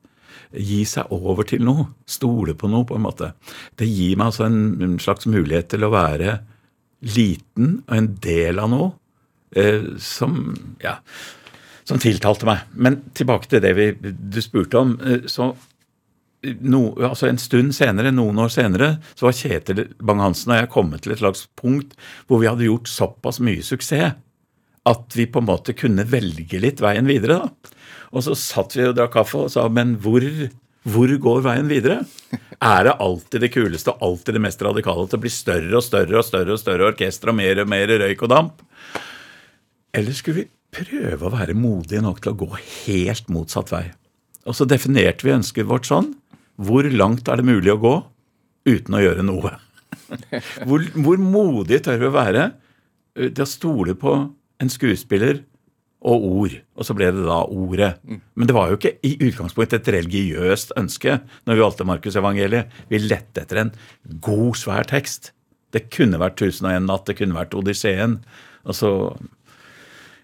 [0.59, 1.89] Gi seg over til noe.
[2.09, 3.33] Stole på noe, på en måte.
[3.79, 6.39] Det gir meg altså en slags mulighet til å være
[7.07, 8.89] liten og en del av noe
[9.55, 10.41] eh, som
[10.83, 10.97] ja,
[11.89, 12.67] som tiltalte meg.
[12.75, 14.97] Men tilbake til det vi, du spurte om.
[15.01, 15.53] Eh, så
[16.61, 21.03] no, altså En stund senere, noen år senere, så var Kjetil Bang-Hansen og jeg kommet
[21.05, 21.97] til et slags punkt
[22.29, 24.17] hvor vi hadde gjort såpass mye suksess
[24.89, 27.45] at vi på en måte kunne velge litt veien videre.
[27.45, 27.77] da.
[28.15, 30.25] Og så satt vi og drakk kaffe og sa men hvor,
[30.89, 32.01] hvor går veien videre?
[32.59, 35.85] Er det alltid det kuleste og alltid det mest radikale til å bli større og
[35.85, 38.63] større og større og større orkester og mer og mer røyk og damp?
[39.95, 40.49] Eller skulle vi
[40.79, 43.85] prøve å være modige nok til å gå helt motsatt vei?
[44.49, 46.15] Og så definerte vi ønsket vårt sånn.
[46.59, 47.97] Hvor langt er det mulig å gå
[48.69, 49.57] uten å gjøre noe?
[50.69, 52.43] Hvor, hvor modige tør vi å være
[53.17, 54.13] til å stole på
[54.63, 55.43] en skuespiller
[55.99, 56.53] og ord.
[56.79, 57.91] Og så ble det da ordet.
[58.07, 62.77] Men det var jo ikke i utgangspunktet et religiøst ønske når vi valgte Markusevangeliet.
[62.91, 63.73] Vi lette etter en
[64.23, 65.33] god, svær tekst.
[65.75, 68.21] Det kunne vært 1001 natt, det kunne vært Odysseen.
[68.65, 68.93] Og så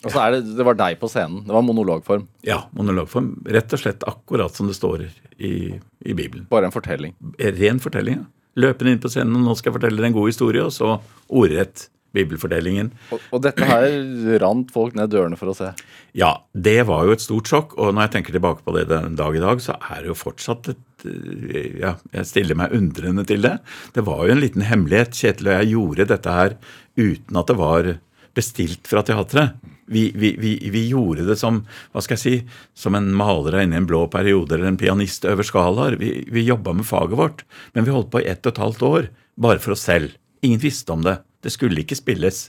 [0.05, 1.43] Og så er det, det var deg på scenen.
[1.47, 2.29] Det var monologform.
[2.47, 3.35] Ja, monologform.
[3.49, 6.47] Rett og slett akkurat som det står i, i Bibelen.
[6.51, 7.17] Bare en fortelling.
[7.41, 8.23] Ren fortelling.
[8.23, 8.31] ja.
[8.55, 10.93] Løpende inn på scenen, og nå skal jeg fortelle deg en god historie, og så
[11.27, 12.93] ordrett bibelfortellingen.
[13.15, 15.73] Og, og dette her rant folk ned dørene for å se.
[16.17, 19.19] Ja, det var jo et stort sjokk, og når jeg tenker tilbake på det den
[19.19, 23.27] dag i dag, så er det jo fortsatt et eh, Ja, jeg stiller meg undrende
[23.29, 23.59] til det.
[23.97, 25.15] Det var jo en liten hemmelighet.
[25.19, 26.59] Kjetil og jeg gjorde dette her
[26.95, 27.95] uten at det var
[28.35, 29.59] bestilt fra teatret.
[29.87, 31.61] Vi, vi, vi, vi gjorde det som
[31.93, 32.37] hva skal jeg si,
[32.79, 35.99] som en maler er inne i en blå periode eller en pianist over skalaer.
[36.01, 37.45] Vi, vi jobba med faget vårt,
[37.77, 39.11] men vi holdt på i ett og et halvt år
[39.45, 40.15] bare for oss selv.
[40.45, 41.19] Ingen visste om det.
[41.45, 42.47] Det skulle ikke spilles.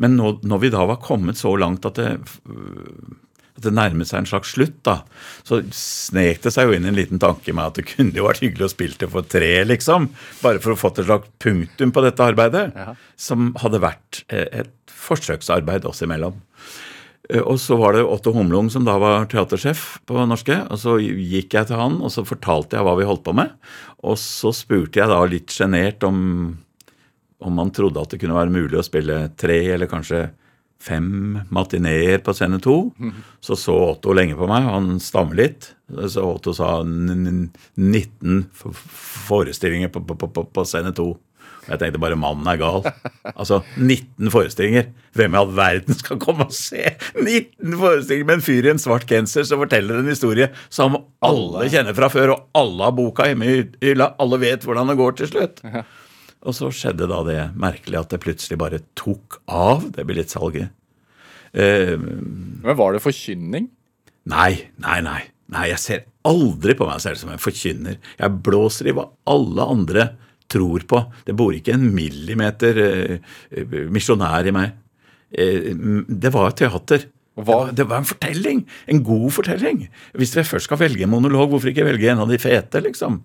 [0.00, 2.10] Men nå, når vi da var kommet så langt at det,
[3.56, 4.98] at det nærmet seg en slags slutt, da,
[5.46, 8.42] så snek det seg jo inn en liten tanke med at det kunne jo vært
[8.44, 10.10] hyggelig å spille det for tre, liksom.
[10.42, 12.66] Bare for å få et slags punktum på dette arbeidet.
[13.16, 16.36] Som hadde vært eh, et forsøksarbeid oss imellom.
[17.30, 20.60] Eh, Og så var det Otto Humlung som da var teatersjef på Norske.
[20.68, 23.56] og Så gikk jeg til han og så fortalte jeg hva vi holdt på med.
[24.04, 26.58] Og så spurte jeg da litt sjenert om,
[27.44, 30.28] om man trodde at det kunne være mulig å spille tre eller kanskje
[30.86, 32.90] fem matineer på scene to.
[33.44, 35.70] Så så Otto lenge på meg, og han stammer litt.
[36.12, 38.44] Så Otto sa n- n- 19
[39.26, 41.14] forestillinger på, på, på, på scene to.
[41.66, 42.84] Jeg tenkte bare mannen er gal.
[43.40, 44.86] Altså 19 forestillinger.
[45.16, 46.84] Hvem i all verden skal komme og se
[47.18, 50.94] 19 forestillinger med en fyr i en svart genser som forteller en historie som
[51.26, 53.56] alle kjenner fra før, og alle har boka hjemme i
[53.88, 54.12] hylla.
[54.22, 55.64] Alle vet hvordan det går til slutt.
[56.46, 60.70] Og så skjedde da det merkelige at det plutselig bare tok av, det billettsalget.
[61.56, 63.68] Eh, Men var det forkynning?
[64.30, 65.22] Nei, nei, nei.
[65.54, 67.98] Nei, jeg ser aldri på meg selv som en forkynner.
[68.18, 70.06] Jeg blåser i hva alle andre
[70.50, 71.00] tror på.
[71.26, 73.18] Det bor ikke en millimeter eh,
[73.54, 74.72] eh, misjonær i meg.
[75.30, 75.70] Eh,
[76.06, 77.06] det var et teater.
[77.36, 78.64] Hva- var, det var en fortelling.
[78.90, 79.84] En god fortelling.
[80.18, 83.20] Hvis vi først skal velge en monolog, hvorfor ikke velge en av de fete, liksom?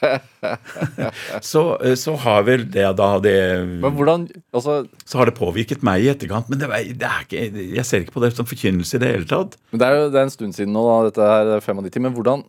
[1.50, 3.36] så, eh, så har vel det da det
[3.82, 6.48] Men hvordan Altså, så har det påvirket meg i etterkant.
[6.50, 7.44] Men det, det er ikke,
[7.76, 9.56] jeg ser ikke på det som forkynnelse i det hele tatt.
[9.70, 12.02] men det er jo det er en stund siden nå, da, dette her er 95,
[12.06, 12.44] men hvordan,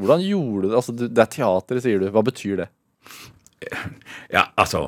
[0.00, 0.78] hvordan gjorde du det?
[0.78, 2.08] Altså, det er teater, sier du.
[2.14, 2.70] Hva betyr det?
[4.32, 4.86] Ja, altså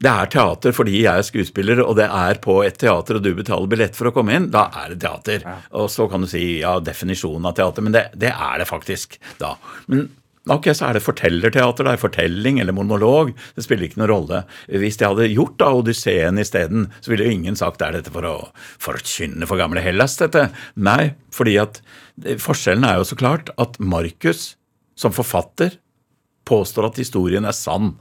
[0.00, 3.34] Det er teater fordi jeg er skuespiller, og det er på et teater, og du
[3.36, 4.46] betaler billett for å komme inn.
[4.52, 5.44] Da er det teater.
[5.76, 9.18] Og så kan du si ja, definisjonen av teater, men det, det er det faktisk
[9.42, 9.56] da.
[9.92, 10.08] Men
[10.48, 13.32] ok, så er det fortellerteater, det er fortelling eller monolog.
[13.56, 14.42] Det spiller ikke noen rolle.
[14.72, 18.26] Hvis de hadde gjort da Odysseen isteden, så ville jo ingen sagt er dette for
[18.26, 18.36] å
[18.80, 20.48] forkynne for gamle Hellas, dette.
[20.80, 21.82] Nei, fordi at
[22.40, 24.54] forskjellen er jo så klart at Markus
[24.98, 25.78] som forfatter
[26.48, 27.94] påstår at historien er sann.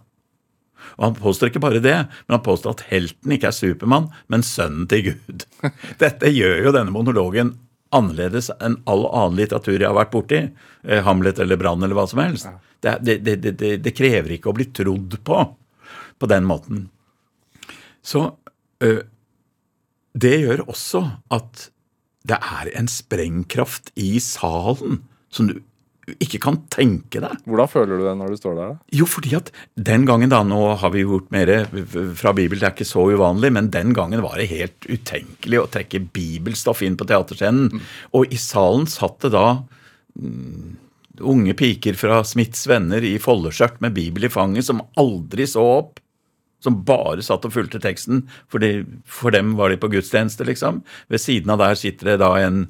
[0.97, 1.95] Og han påstår ikke bare det,
[2.27, 5.45] men han påstår at helten ikke er Supermann, men sønnen til Gud.
[6.03, 7.57] Dette gjør jo denne monologen
[7.95, 10.41] annerledes enn all annen litteratur jeg har vært borti.
[10.83, 12.49] eh, Hamlet eller Brann eller hva som helst.
[12.79, 15.39] Det, det, det, det, krever ikke å bli trodd på
[16.19, 16.89] på den måten.
[18.03, 18.21] Så
[18.83, 18.89] ø,
[20.19, 21.69] det gjør også at
[22.27, 25.59] det er en sprengkraft i salen som du
[26.17, 27.39] ikke kan tenke deg.
[27.49, 28.73] Hvordan føler du det når du står der?
[28.95, 31.51] Jo, fordi at den gangen da, nå har vi gjort mer
[32.19, 35.69] fra Bibel, det er ikke så uvanlig, men den gangen var det helt utenkelig å
[35.71, 37.81] trekke bibelstoff inn på teaterscenen.
[38.17, 39.47] Og i salen satt det da
[40.19, 40.77] mm,
[41.19, 45.99] unge piker fra Smiths venner i foldeskjørt med bibel i fanget som aldri så opp.
[46.59, 50.81] Som bare satt og fulgte teksten, fordi for dem var de på gudstjeneste, liksom.
[51.07, 52.65] Ved siden av der sitter det da en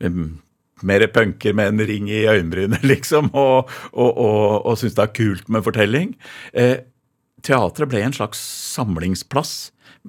[0.00, 0.38] um,
[0.86, 5.14] mer punker med en ring i øyenbrynet, liksom, og, og, og, og syns det er
[5.16, 6.14] kult med fortelling.
[6.52, 6.84] Eh,
[7.44, 8.40] teatret ble en slags
[8.74, 9.54] samlingsplass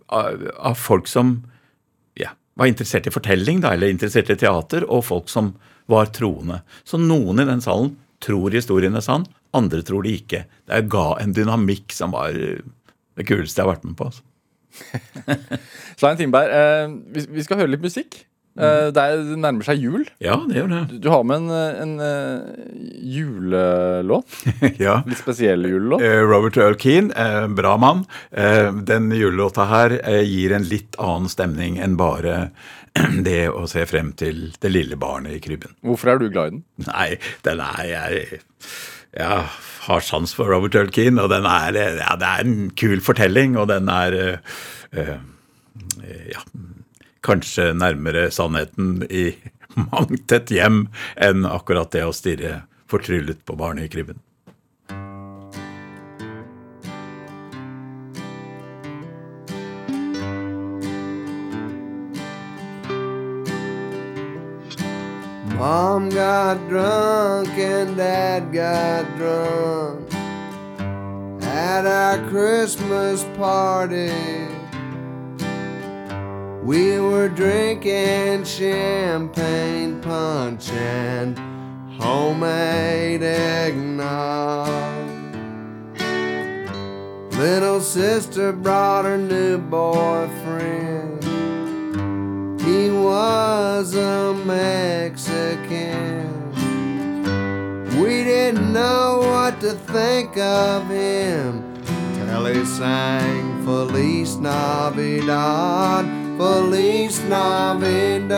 [0.07, 1.37] av, av folk som
[2.19, 5.53] ja, var interessert i fortelling, da, eller interessert i teater, og folk som
[5.91, 6.61] var troende.
[6.87, 10.45] Så noen i den salen tror historien er sann, andre tror de ikke.
[10.67, 12.63] Det ga en dynamikk som var eh,
[13.15, 14.09] det kuleste jeg har vært med på.
[14.09, 14.23] Altså.
[15.99, 18.25] Svein Tindberg, eh, vi, vi skal høre litt musikk.
[18.55, 20.05] Eh, det, er, det nærmer seg jul.
[20.23, 20.81] Ja, det gjør det.
[20.93, 24.37] Du, du har med en, eh, en uh, julelåt.
[24.85, 25.01] ja.
[25.03, 26.03] Litt spesiell julelåt.
[26.23, 28.05] Robert Earl Keane, eh, bra mann.
[28.31, 32.49] Eh, den julelåta her eh, gir en litt annen stemning enn bare
[33.27, 35.75] det å se frem til det lille barnet i krybben.
[35.83, 36.65] Hvorfor er du glad i den?
[36.87, 37.09] Nei,
[37.43, 38.39] den er jeg,
[39.15, 39.49] jeg
[39.85, 43.59] har sans for Robert Earl Keane, og den er, ja, det er en kul fortelling,
[43.59, 44.55] og den er uh,
[44.95, 45.17] uh,
[46.31, 46.41] ja,
[47.25, 49.31] kanskje nærmere sannheten i
[49.87, 50.85] mangt et hjem
[51.17, 52.61] enn akkurat det å stirre
[52.91, 54.21] fortryllet på barnet i krybben.
[65.55, 70.13] Mom got drunk and Dad got drunk
[71.41, 74.54] at our Christmas party.
[76.65, 81.37] We were drinking champagne punch and
[82.01, 85.05] homemade eggnog.
[87.33, 91.23] Little sister brought her new boyfriend.
[92.61, 96.25] He was a Mexican.
[98.01, 101.75] We didn't know what to think of him
[102.15, 108.35] till he sang Feliz Navidad, Feliz Navidad.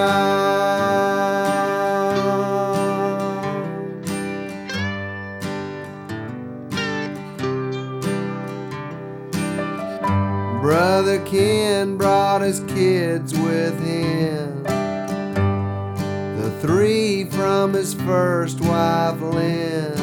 [10.62, 14.62] Brother Ken brought his kids with him.
[16.38, 19.97] The three from his first wife, Lynn,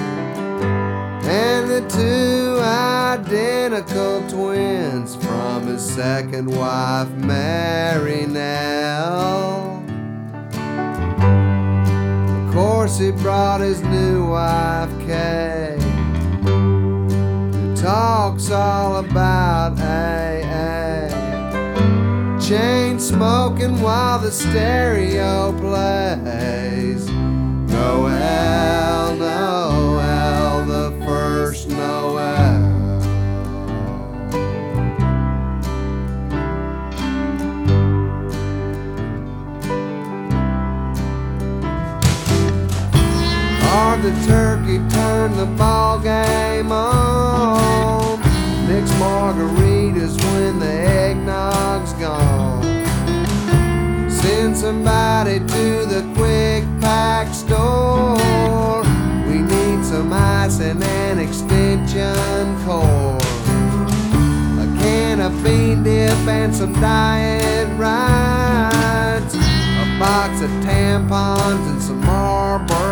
[1.34, 9.82] and the two identical twins from his second wife, Mary Nell.
[12.38, 15.76] Of course, he brought his new wife, Kay
[16.44, 21.08] who talks all about AA.
[22.38, 27.06] Chain smoking while the stereo plays.
[27.72, 29.83] Noel, Noel,
[44.04, 48.20] the turkey turned the ball game on.
[48.68, 52.62] Mix margaritas when the eggnog's gone.
[54.10, 58.82] Send somebody to the quick pack store.
[59.26, 63.22] We need some ice and an extension cord.
[64.60, 69.34] A can of bean dip and some diet rides.
[69.34, 72.83] A box of tampons and some Marlboro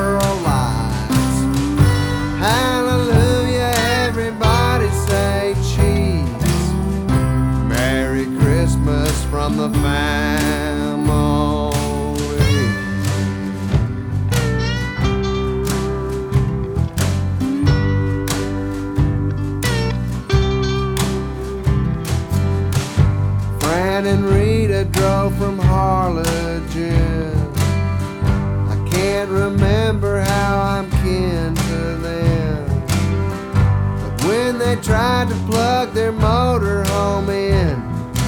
[34.93, 37.81] tried to plug their motor home in,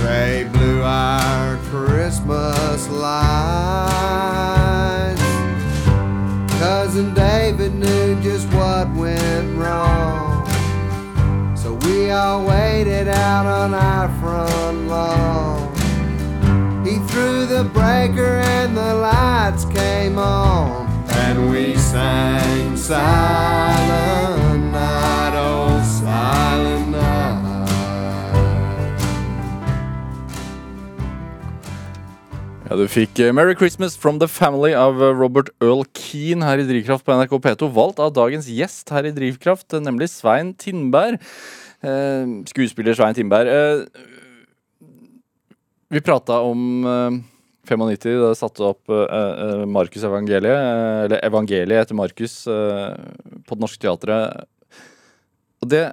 [0.03, 3.21] they blew our Christmas lights.
[6.59, 10.47] Cousin David knew just what went wrong.
[11.55, 15.71] So we all waited out on our front lawn.
[16.83, 20.87] He threw the breaker and the lights came on.
[21.11, 23.94] And we sang Silent
[32.75, 36.59] Ja, Du fikk eh, Merry Christmas from the Family av eh, Robert Earl Keane her
[36.59, 37.69] i Drivkraft på NRK P2.
[37.71, 41.21] Valgt av dagens gjest her i Drivkraft, eh, nemlig Svein Tindberg.
[41.87, 43.47] Eh, skuespiller Svein Tindberg.
[43.47, 43.85] Eh,
[45.95, 47.21] vi prata om eh,
[47.71, 53.63] 95, da satte opp eh, eh, Markus evangeliet, eh, eller evangeliet etter Markus, på Det
[53.63, 54.49] Norske Teatret.
[55.63, 55.85] Og det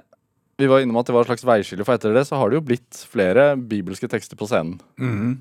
[0.58, 2.58] vi var innom at det var et slags veiskille, for etter det så har det
[2.58, 4.76] jo blitt flere bibelske tekster på scenen.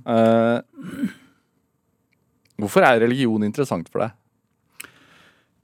[0.05, 1.17] Eh,
[2.61, 4.17] hvorfor er religion interessant for deg?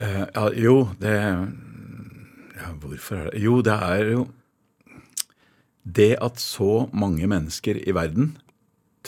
[0.01, 1.13] Uh, ja, jo, det
[2.57, 4.27] ja, Hvorfor er det Jo, det er jo
[5.87, 8.33] det at så mange mennesker i verden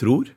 [0.00, 0.30] tror,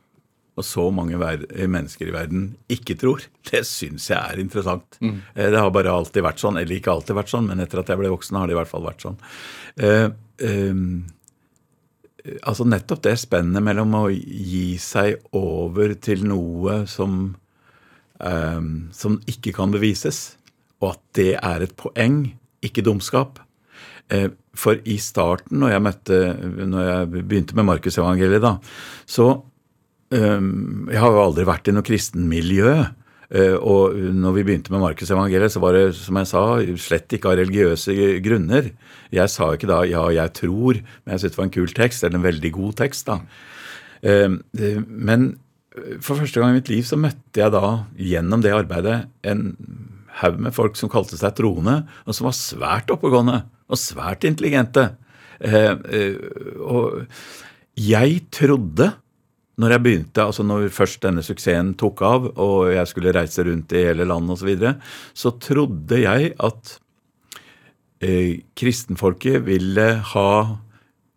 [0.60, 2.42] og så mange ver mennesker i verden
[2.74, 5.00] ikke tror, det syns jeg er interessant.
[5.02, 6.60] Eh, Det har bare alltid vært sånn.
[6.60, 8.70] Eller ikke alltid vært sånn, men etter at jeg ble voksen, har det i hvert
[8.74, 9.18] fall vært sånn.
[9.80, 10.10] Eh,
[10.44, 17.38] eh, altså nettopp det spennet mellom å gi seg over til noe som
[18.22, 18.62] eh,
[18.92, 20.38] som ikke kan bevises,
[20.84, 22.34] og at det er et poeng,
[22.64, 23.40] ikke dumskap.
[24.12, 26.18] Uh, For i starten, når jeg, møtte,
[26.68, 28.58] når jeg begynte med Markusevangeliet, da,
[29.10, 29.30] så
[30.12, 32.74] um, Jeg har jo aldri vært i noe kristenmiljø.
[33.34, 36.44] Uh, Og når vi begynte med Markusevangeliet, så var det, som jeg sa,
[36.84, 38.70] slett ikke av religiøse grunner.
[39.16, 42.04] Jeg sa ikke da 'ja, jeg tror', men jeg syntes det var en kul tekst,
[42.04, 43.08] eller en veldig god tekst.
[43.08, 43.20] da.
[44.04, 45.38] Øhm, eh, Men
[46.04, 47.68] for første gang i mitt liv så møtte jeg da
[47.98, 49.46] gjennom det arbeidet en
[50.20, 53.40] haug med folk som kalte seg troende, og som var svært oppegående
[53.72, 54.92] og svært intelligente.
[55.42, 56.20] Eh, eh,
[56.62, 57.08] og
[57.80, 58.92] jeg trodde
[59.62, 63.74] når jeg begynte, altså når først denne suksessen tok av, og jeg skulle reise rundt
[63.78, 64.74] i hele landet osv., så, videre,
[65.14, 66.72] så trodde jeg at
[68.02, 70.30] eh, kristenfolket ville ha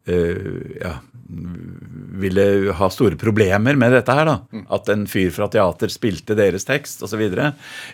[0.05, 4.29] eh, ja, ville ha store problemer med dette her.
[4.29, 4.37] da,
[4.73, 7.25] At en fyr fra teater spilte deres tekst osv.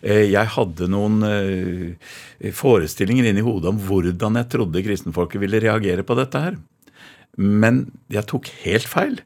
[0.03, 6.19] Jeg hadde noen eh, forestillinger inni hodet om hvordan jeg trodde kristenfolket ville reagere på
[6.19, 6.61] dette her.
[7.41, 9.21] Men jeg tok helt feil.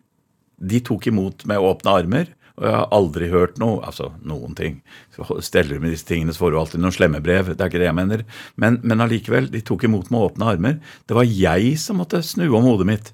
[0.57, 2.33] De tok imot med åpne armer.
[2.57, 4.79] Og jeg har aldri hørt noe, altså noen ting.
[5.13, 7.51] Så steller med disse tingene, så får du alltid noen slemme brev.
[7.51, 8.23] Det er ikke det jeg mener.
[8.57, 10.79] Men, men allikevel, de tok imot med åpne armer.
[11.05, 13.13] Det var jeg som måtte snu om hodet mitt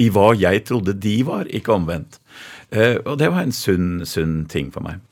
[0.00, 2.20] i hva jeg trodde de var, ikke omvendt.
[2.72, 5.02] Eh, og det var en sunn, sunn ting for meg.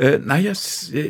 [0.00, 0.56] Eh, nei, jeg,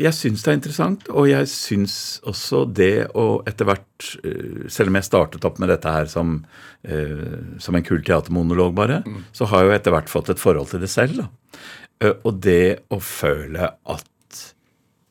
[0.03, 1.97] jeg syns det er interessant, og jeg syns
[2.28, 6.40] også det å etter hvert eh, Selv om jeg startet opp med dette her som,
[6.82, 9.03] eh, som en kul teatermonolog, bare,
[9.36, 11.22] så har jeg jo etter hvert fått et forhold til det selv.
[11.22, 11.61] Da.
[12.03, 14.43] Eh, og det å føle at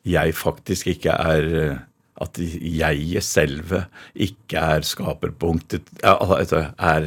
[0.02, 1.48] jeg faktisk ikke er
[2.22, 7.06] At jeget selve ikke er skaperpunktet er altså er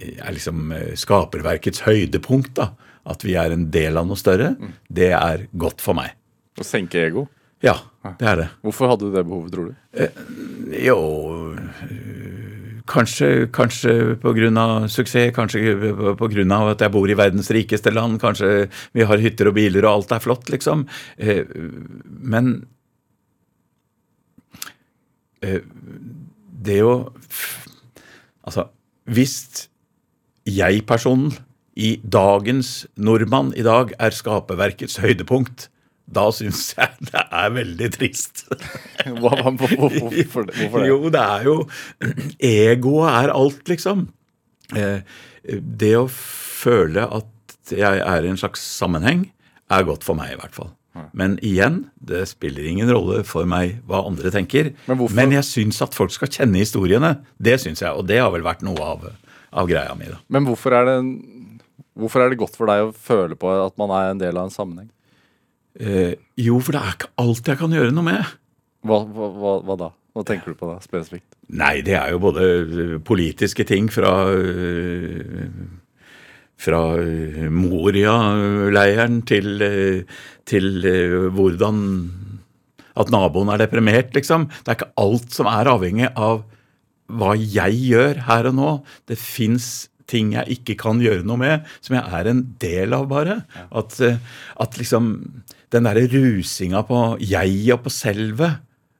[0.00, 2.54] er liksom eh, skaperverkets høydepunkt.
[2.60, 2.70] da,
[3.10, 4.54] At vi er en del av noe større.
[4.88, 6.16] Det er godt for meg.
[6.60, 7.28] Å senke ego.
[7.64, 7.74] Ja,
[8.16, 8.48] det er det.
[8.64, 9.74] Hvorfor hadde du det behovet, tror du?
[10.80, 10.96] Jo
[11.52, 14.88] øh, Kanskje, kanskje pga.
[14.90, 15.76] suksess, kanskje
[16.18, 16.70] pga.
[16.72, 20.12] at jeg bor i verdens rikeste land, kanskje vi har hytter og biler og alt
[20.16, 20.86] er flott, liksom.
[21.18, 21.44] Eh,
[22.08, 22.66] Men
[25.42, 25.60] eh,
[26.64, 26.94] det å
[28.40, 28.64] Altså,
[29.10, 29.68] hvis
[30.48, 31.34] jeg-personen
[31.80, 35.68] i dagens nordmann i dag er skaperverkets høydepunkt,
[36.10, 38.44] da syns jeg det er veldig trist.
[39.20, 40.86] Hvorfor, det?
[40.90, 41.54] Jo, det er jo
[42.42, 44.08] Egoet er alt, liksom.
[44.74, 45.02] Eh,
[45.80, 49.28] Det å føle at jeg er i en slags sammenheng,
[49.70, 50.72] er godt for meg, i hvert fall.
[51.14, 54.72] Men igjen, det spiller ingen rolle for meg hva andre tenker.
[54.90, 57.12] Men men jeg syns at folk skal kjenne historiene.
[57.38, 59.06] Det syns jeg, og det har vel vært noe av,
[59.54, 60.10] av greia mi.
[60.10, 60.18] da.
[60.28, 60.96] Men hvorfor er, det,
[61.94, 64.50] hvorfor er det godt for deg å føle på at man er en del av
[64.50, 64.90] en sammenheng?
[65.78, 68.36] Eh, jo, for det er ikke alt jeg kan gjøre noe med.
[68.82, 69.90] Hva, hva, hva, hva da?
[70.10, 71.28] Hva tenker du på da, spesifikt?
[71.54, 75.44] Nei, det er jo både politiske ting fra ø,
[76.60, 76.80] fra
[77.52, 79.64] Moria-leiren til,
[80.48, 80.88] til
[81.36, 81.78] hvordan
[83.00, 84.48] At naboen er deprimert, liksom.
[84.50, 86.42] Det er ikke alt som er avhengig av
[87.10, 88.72] hva jeg gjør her og nå.
[89.08, 93.06] Det fins ting jeg ikke kan gjøre noe med, som jeg er en del av,
[93.10, 93.40] bare.
[93.70, 95.14] At, at liksom
[95.70, 98.56] Den derre rusinga på jeg og på selvet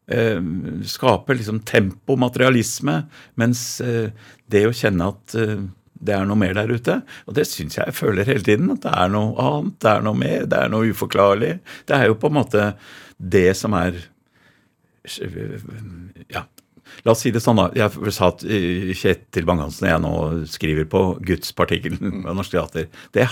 [0.06, 0.38] eh,
[0.86, 3.00] skaper liksom tempo, materialisme,
[3.34, 4.12] mens eh,
[4.46, 5.64] det å kjenne at eh,
[6.00, 6.94] det er noe mer der ute,
[7.28, 10.06] og det syns jeg jeg føler hele tiden, at det er noe annet, det er
[10.06, 11.52] noe mer, det er noe uforklarlig.
[11.88, 12.70] Det er jo på en måte
[13.20, 13.98] det som er
[16.30, 16.44] ja,
[17.04, 17.68] La oss si det sånn, da.
[17.76, 20.12] Jeg sa at eh, Kjetil Bang-Hansen og jeg nå
[20.50, 22.88] skriver på Gudspartikkelen ved Norsk Teater.
[23.14, 23.26] Det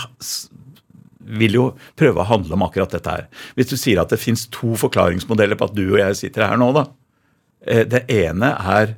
[1.39, 1.65] vil jo
[1.99, 3.27] prøve å handle om akkurat dette her.
[3.57, 6.61] Hvis du sier at det fins to forklaringsmodeller på at du og jeg sitter her
[6.61, 6.87] nå, da.
[7.67, 8.95] Eh, Det ene er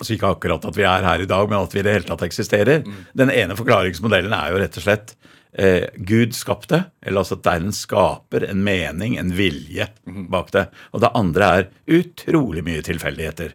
[0.00, 2.08] Altså ikke akkurat at vi er her i dag, men at vi i det hele
[2.08, 2.82] tatt eksisterer.
[3.20, 5.14] Den ene forklaringsmodellen er jo rett og slett
[5.52, 9.90] eh, Gud skapte, eller altså at det er en skaper, en mening, en vilje
[10.32, 10.66] bak det.
[10.96, 11.68] Og det andre er
[12.00, 13.52] utrolig mye tilfeldigheter.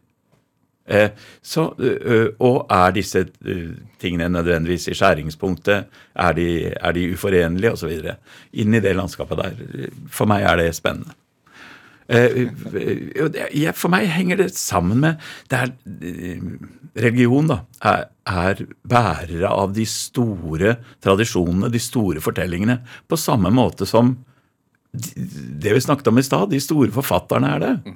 [0.86, 1.10] Eh,
[1.42, 3.56] så, ø, og er disse ø,
[3.98, 5.88] tingene nødvendigvis i skjæringspunktet?
[6.14, 6.46] Er de,
[6.78, 8.12] er de uforenlige, osv.?
[8.54, 9.58] Inn i det landskapet der.
[10.14, 11.10] For meg er det spennende.
[11.10, 15.72] Eh, og det- jeg- For meg henger det sammen med det er,
[16.06, 16.44] eh,
[16.96, 22.78] Religion da, er, er bærere av de store tradisjonene, de store fortellingene,
[23.10, 24.14] på samme måte som
[24.96, 27.96] det vi snakket om i stad, de store forfatterne er det.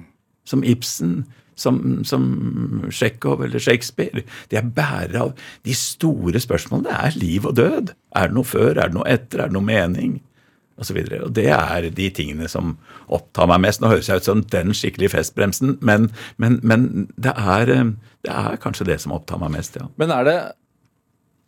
[0.49, 1.21] Som Ibsen,
[1.59, 2.23] som, som
[2.89, 4.23] Tsjekhov eller Shakespeare.
[4.51, 6.89] De er bærere av de store spørsmålene.
[6.89, 7.93] Det er liv og død.
[8.19, 8.73] Er det noe før?
[8.73, 9.43] Er det noe etter?
[9.43, 10.19] Er det noe mening?
[10.79, 12.77] Og, så og det er de tingene som
[13.11, 13.81] opptar meg mest.
[13.83, 16.09] Nå høres jeg ut som den skikkelige festbremsen, men,
[16.39, 17.91] men, men det, er, eh,
[18.25, 19.89] det er kanskje det som opptar meg mest, ja.
[19.99, 20.39] Men er det,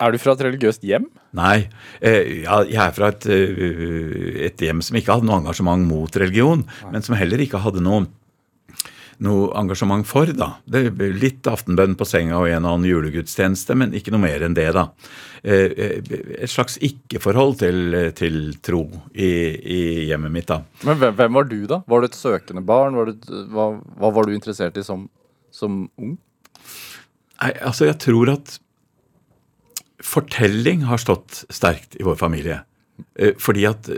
[0.02, 1.04] Er du fra et religiøst hjem?
[1.38, 1.68] Nei.
[2.02, 6.18] Eh, ja, jeg er fra et, eh, et hjem som ikke hadde noe engasjement mot
[6.18, 8.08] religion, men som heller ikke hadde noe,
[9.22, 10.26] noe engasjement for.
[10.34, 10.48] da.
[10.66, 14.42] Det ble Litt aftenbønn på senga og en og annen julegudstjeneste, men ikke noe mer
[14.48, 14.68] enn det.
[14.74, 14.88] da.
[15.44, 18.82] Eh, eh, Et slags ikke-forhold til, til tro
[19.14, 19.30] i,
[19.62, 20.48] i hjemmet mitt.
[20.50, 20.62] da.
[20.88, 21.82] Men hvem, hvem var du, da?
[21.88, 22.98] Var du et søkende barn?
[22.98, 23.68] Var du, hva,
[24.02, 25.06] hva var du interessert i som,
[25.54, 26.18] som ung?
[27.42, 28.58] Nei, altså jeg tror at
[30.02, 32.64] fortelling har stått sterkt i vår familie.
[33.18, 33.90] Eh, Fordi at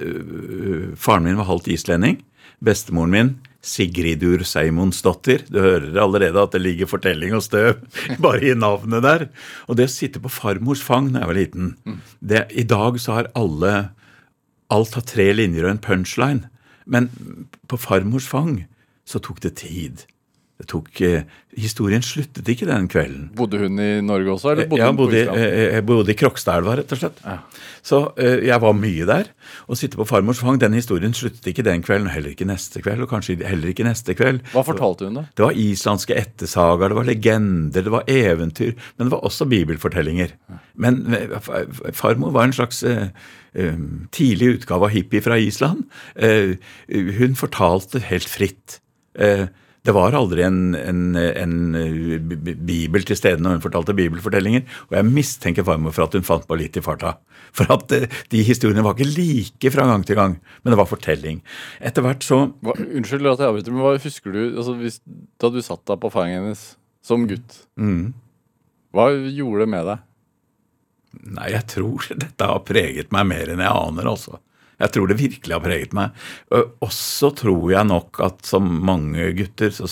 [0.99, 2.19] faren min var halvt islending.
[2.63, 3.34] Bestemoren min,
[3.64, 5.45] Sigridur Seimonsdottir.
[5.47, 7.80] Du hører allerede at det ligger fortelling og støv
[8.24, 9.28] bare i navnet der.
[9.72, 11.70] Og det å sitte på farmors fang da jeg var liten
[12.20, 13.91] det, I dag så har alle
[14.74, 16.47] Alt har tre linjer og en punchline.
[16.89, 17.11] Men
[17.70, 18.64] på farmors fang
[19.05, 20.05] så tok det tid.
[20.61, 21.23] Det tok, eh,
[21.57, 23.23] historien sluttet ikke den kvelden.
[23.35, 25.39] Bodde hun i Norge også, eller bodde Jeg hun på bodde, Island?
[25.41, 27.23] eh, jeg bodde i Krokstadelva, rett og slett.
[27.83, 29.31] Så eh, jeg var mye der.
[29.67, 32.83] Å sitte på farmors fang, den historien sluttet ikke den kvelden, og heller ikke neste
[32.85, 34.43] kveld, og kanskje heller ikke neste kveld.
[34.53, 35.23] Hva fortalte hun, da?
[35.35, 40.35] Det var islandske ettersagaer, det var legender, det var eventyr, men det var også bibelfortellinger.
[40.85, 43.09] Men eh, f- f- farmor var en slags eh,
[43.57, 43.81] eh,
[44.15, 45.83] tidlig utgave av hippie fra Island.
[46.15, 46.55] Eh,
[47.19, 48.79] hun fortalte helt fritt.
[49.17, 49.47] Eh,
[49.84, 53.95] det var aldri en, en, en eh, bi- bi- bibel til stede når hun fortalte
[53.97, 57.17] bibelfortellinger, og jeg mistenker farmor for at hun fant på litt i farta.
[57.53, 60.88] For at eh, de historiene var ikke like fra gang til gang, men det var
[60.88, 61.41] fortelling.
[61.84, 65.01] Etter hvert så Hva, unnskyld at jeg avbryter, men hva husker du altså, hvis,
[65.43, 66.63] da du satt deg på fanget hennes
[67.03, 67.59] som gutt?
[67.75, 68.05] mm,
[68.95, 70.07] Hva gjorde det med deg?
[71.36, 74.39] Nei, jeg tror dette har preget meg mer enn jeg aner, altså.
[74.82, 76.15] Jeg tror det virkelig har preget meg.
[76.84, 79.89] Også tror jeg nok at som mange gutter så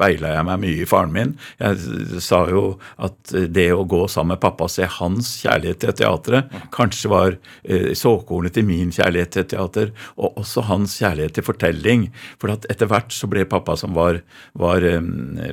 [0.00, 1.34] speila jeg meg mye i faren min.
[1.60, 2.62] Jeg sa jo
[3.02, 7.36] at det å gå sammen med pappa og se hans kjærlighet til teatret kanskje var
[7.64, 12.08] eh, såkornet til min kjærlighet til teater, og også hans kjærlighet til fortelling.
[12.40, 14.22] For etter hvert så ble pappa, som var,
[14.58, 14.86] var,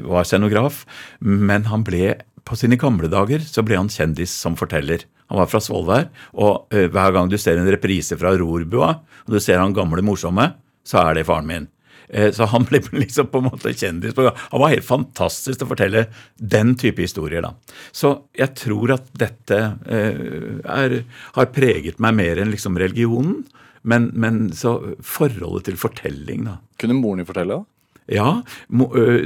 [0.07, 0.85] var scenograf,
[1.19, 2.15] men han ble
[2.47, 5.03] på sine gamle dager så ble han kjendis som forteller.
[5.27, 6.07] Han var fra Svolvær,
[6.39, 8.93] og eh, hver gang du ser en reprise fra Rorbua,
[9.25, 10.53] og du ser han gamle morsomme,
[10.87, 11.67] så er det faren min.
[12.07, 14.15] Eh, Så han ble liksom på en måte kjendis.
[14.15, 16.05] Han var helt fantastisk til å fortelle
[16.39, 17.43] den type historier.
[17.43, 17.51] da.
[17.91, 21.01] Så jeg tror at dette eh, er,
[21.35, 23.41] har preget meg mer enn liksom religionen.
[23.87, 24.73] Men, men så
[25.05, 26.57] forholdet til fortelling, da.
[26.81, 27.59] Kunne moren din fortelle?
[27.61, 27.76] da?
[28.07, 28.41] Ja,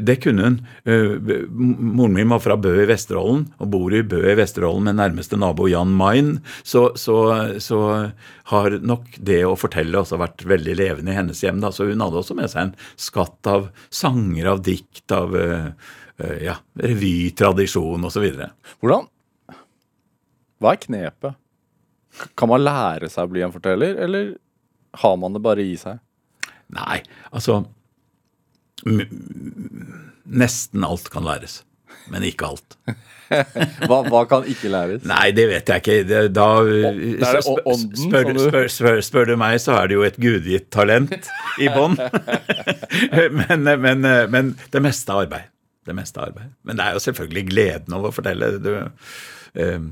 [0.02, 0.56] det kunne hun.
[1.78, 5.38] Moren min var fra Bø i Vesterålen og bor i Bø i Vesterålen med nærmeste
[5.38, 6.40] nabo Jan Mayen.
[6.66, 7.18] Så, så,
[7.62, 7.82] så
[8.50, 11.62] har nok det å fortelle også vært veldig levende i hennes hjem.
[11.62, 11.70] Da.
[11.70, 15.38] Så hun hadde også med seg en skatt av sanger, av dikt, av
[16.42, 18.26] ja, revytradisjon osv.
[18.82, 19.06] Hvordan
[20.62, 21.38] Hva er knepet?
[22.36, 24.34] Kan man lære seg å bli en forteller, eller
[25.06, 26.02] har man det bare i seg?
[26.72, 27.00] Nei,
[27.32, 27.62] altså
[30.42, 31.62] Nesten alt kan læres,
[32.12, 32.78] men ikke alt.
[33.88, 35.06] Hva, hva kan ikke læres?
[35.08, 35.94] Nei, det vet jeg ikke.
[36.04, 39.96] Det, da, er det spør, ånden spør, spør, spør, spør du meg, så er det
[39.96, 41.30] jo et gudgitt talent
[41.62, 41.96] i bånn.
[43.38, 45.48] men, men, men det meste er arbeid.
[45.88, 46.52] Det meste er arbeid.
[46.68, 48.52] Men det er jo selvfølgelig gleden over å fortelle.
[48.60, 48.74] Du,
[49.64, 49.88] eh,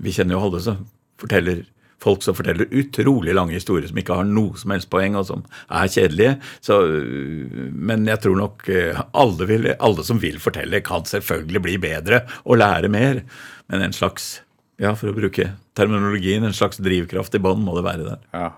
[0.00, 0.86] vi kjenner jo alle som
[1.20, 1.66] forteller
[2.00, 5.44] folk som forteller utrolig lange historier som ikke har noe som helst poeng, og som
[5.68, 6.36] er kjedelige.
[6.64, 11.64] Så, øh, men jeg tror nok øh, alle, vil, alle som vil fortelle, kan selvfølgelig
[11.66, 13.22] bli bedre og lære mer.
[13.70, 14.40] Men en slags,
[14.80, 18.26] ja, for å bruke terminologien, en slags drivkraft i bånn må det være der.
[18.34, 18.50] Ja.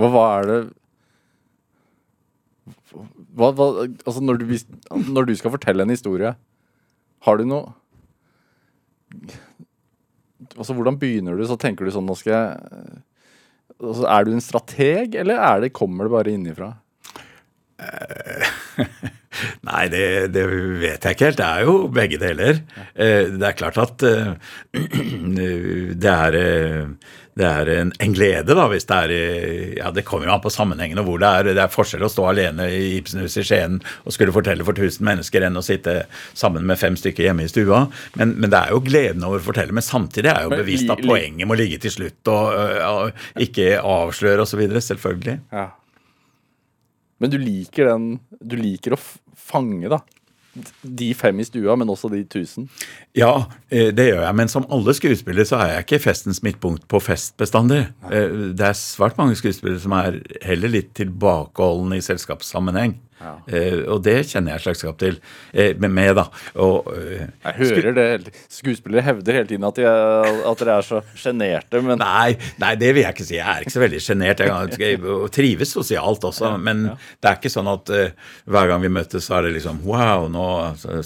[0.00, 0.60] Hva, er det
[3.36, 3.66] hva, hva,
[4.04, 4.52] altså når, du,
[5.12, 6.34] når du skal fortelle en historie,
[7.22, 7.72] har du noe
[10.56, 11.44] Altså Hvordan begynner du?
[11.48, 12.46] Så tenker du sånn Nå skal jeg
[13.80, 16.72] altså, Er du en strateg, eller er det, kommer det bare innifra?
[19.66, 20.02] Nei, det,
[20.34, 20.42] det
[20.82, 21.38] vet jeg ikke helt.
[21.40, 22.60] Det er jo begge deler.
[22.94, 24.34] Eh, Det er klart at eh,
[26.04, 29.12] det er, eh, det er en, en glede, da, hvis det er
[29.78, 31.48] Ja, det kommer jo an på sammenhengen og hvor det er.
[31.56, 35.06] Det er forskjell å stå alene i Ibsenhuset i Skien og skulle fortelle for 1000
[35.08, 36.02] mennesker enn å sitte
[36.36, 37.86] sammen med fem stykker hjemme i stua.
[38.20, 39.72] Men, men det er jo gleden over å fortelle.
[39.72, 43.46] Men samtidig er jeg jo bevisst at poenget må ligge til slutt og, og, og
[43.46, 44.66] ikke avsløre osv.
[44.92, 45.38] Selvfølgelig.
[45.54, 45.70] Ja.
[47.22, 48.06] Men du liker den
[48.42, 49.00] Du liker å
[49.38, 50.02] fange, da.
[50.82, 52.66] De fem i stua, men også de tusen.
[53.16, 54.34] Ja, eh, det gjør jeg.
[54.36, 57.86] Men som alle skuespillere så er jeg ikke festens midtpunkt på fest bestandig.
[58.10, 62.98] Eh, Det er svært mange skuespillere som er heller litt tilbakeholdne i selskapssammenheng.
[63.46, 65.18] Eh, og det kjenner jeg slektskap til.
[65.52, 66.24] Eh, med, med, da.
[66.62, 68.32] Og, eh, Jeg hører det.
[68.52, 72.92] Skuespillere hevder hele tiden at, de at dere er så sjenerte, men Nei, nei, det
[72.96, 73.38] vil jeg ikke si.
[73.38, 74.44] Jeg er ikke så veldig sjenert.
[74.44, 76.52] Jeg og trives sosialt også.
[76.62, 79.80] Men det er ikke sånn at uh, hver gang vi møtes, så er det liksom
[79.86, 80.46] Wow, nå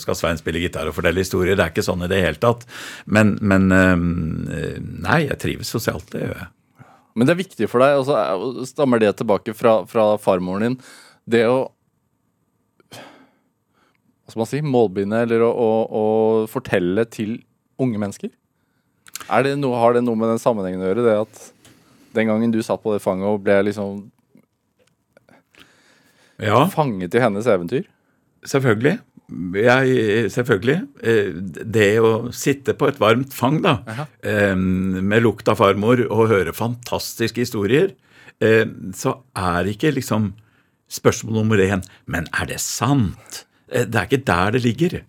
[0.01, 1.57] skal Svein spille gitar og fortelle historier.
[1.57, 2.67] Det er ikke sånn i det hele tatt.
[3.07, 3.97] Men, men uh,
[5.07, 6.09] Nei, jeg trives sosialt.
[6.13, 6.53] Det gjør jeg.
[7.17, 10.67] Men det er viktig for deg, og så er- stammer det tilbake fra, fra farmoren
[10.67, 10.75] din.
[11.27, 11.57] Det å
[14.27, 14.61] Hva skal man si?
[14.67, 16.05] Målbinde, eller å, å, å
[16.51, 17.37] fortelle til
[17.79, 18.33] unge mennesker?
[19.31, 21.05] Er det noe, har det noe med den sammenhengen å gjøre?
[21.07, 21.45] Det at
[22.19, 24.05] den gangen du satt på det fanget og ble liksom
[26.43, 26.67] Ja.
[26.69, 27.87] fanget i hennes eventyr?
[28.47, 28.99] Selvfølgelig.
[29.59, 30.77] Jeg, selvfølgelig.
[31.03, 31.31] Eh,
[31.67, 34.05] Det å sitte på et varmt fang, da, Aha.
[34.55, 37.95] med lukt av farmor og høre fantastiske historier,
[38.41, 40.35] eh, så er ikke liksom
[40.89, 43.46] spørsmål nummer én Men er det sant?
[43.73, 45.03] Eh, Det er ikke der det ligger.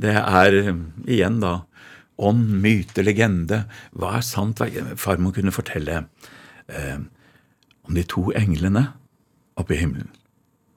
[0.00, 0.74] Det er eh,
[1.06, 1.62] igjen da
[2.18, 3.64] ånd, myte, legende.
[3.92, 4.60] Hva er sant?
[4.96, 6.04] Farmor kunne fortelle
[6.68, 6.98] eh,
[7.84, 8.88] om de to englene
[9.58, 10.10] oppe i himmelen.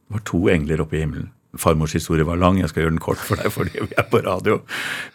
[0.07, 1.31] Det var to engler oppe i himmelen.
[1.57, 4.19] Farmors historie var lang, jeg skal gjøre den kort for deg fordi vi er på
[4.25, 4.59] radio.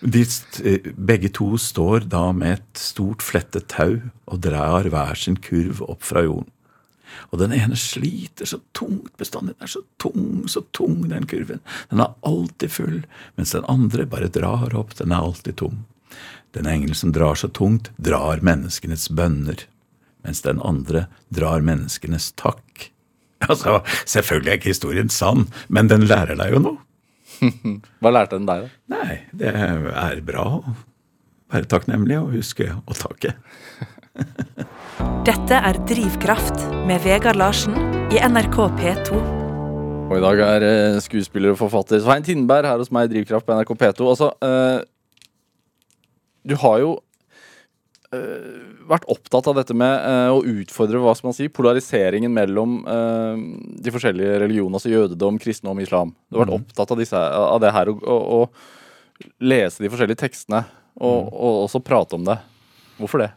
[0.02, 0.24] De,
[0.66, 5.82] eh, begge to står da med et stort flettet tau og drar hver sin kurv
[5.86, 6.48] opp fra jorden.
[7.30, 9.56] Og den ene sliter så tungt bestandig.
[9.58, 11.62] Den er så tung, så tung, den kurven.
[11.90, 13.00] Den er alltid full,
[13.38, 14.96] mens den andre bare drar opp.
[14.98, 15.82] Den er alltid tom.
[16.52, 19.64] Den engelen som drar så tungt, drar menneskenes bønner,
[20.22, 22.88] mens den andre drar menneskenes takk.
[23.50, 26.76] Altså, Selvfølgelig er ikke historien sann, men den lærer deg jo noe.
[28.02, 28.94] Hva lærte den deg, da?
[28.94, 30.60] Nei, det er bra å
[31.52, 33.34] være takknemlig og huske å takke.
[35.26, 37.76] Dette er Drivkraft med Vegard Larsen
[38.12, 39.20] i NRK P2.
[40.10, 43.46] Og i dag er eh, skuespiller og forfatter Svein Tindberg her hos meg i Drivkraft
[43.48, 44.08] på NRK P2.
[44.10, 44.82] Altså, eh,
[46.44, 46.90] du har jo
[48.12, 52.82] eh, vært opptatt av dette med eh, å utfordre hva skal man si, polariseringen mellom
[52.84, 53.44] eh,
[53.86, 56.12] de forskjellige religionene, altså jødedom, kristendom, islam.
[56.28, 57.26] Du har vært opptatt av, disse,
[57.56, 58.48] av det her, og, og,
[59.22, 60.66] og lese de forskjellige tekstene,
[61.00, 62.42] og, og også prate om det.
[62.98, 63.32] Hvorfor det?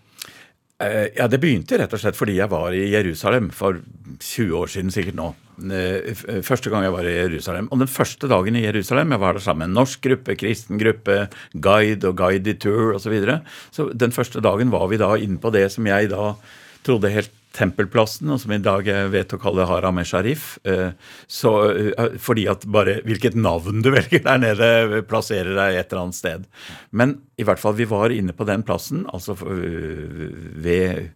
[0.86, 3.82] Eh, Ja, Det begynte rett og slett fordi jeg var i Jerusalem for
[4.20, 5.34] 20 år siden sikkert nå.
[5.72, 6.14] Eh,
[6.44, 7.70] Første gang jeg var i Jerusalem.
[7.72, 10.78] Og den første dagen i Jerusalem, jeg var der sammen med en norsk gruppe, kristen
[10.78, 13.04] gruppe, guide og guided tour osv.
[13.06, 13.42] Så, videre.
[13.72, 16.36] så den første dagen var vi da inne på det som jeg da
[16.84, 20.58] trodde helt Tempelplassen, og som i dag jeg vet å kalle Haram e-Sharif.
[20.68, 26.04] eh, eh, fordi at bare hvilket navn du velger der nede, plasserer deg et eller
[26.06, 26.50] annet sted.
[26.92, 30.36] Men i hvert fall, vi var inne på den plassen, altså øh,
[30.66, 31.10] ved,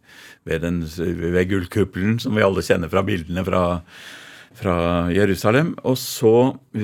[0.47, 3.63] ved, den, ved gullkuppelen, som vi alle kjenner fra bildene fra,
[4.59, 4.75] fra
[5.13, 5.73] Jerusalem.
[5.87, 6.33] Og så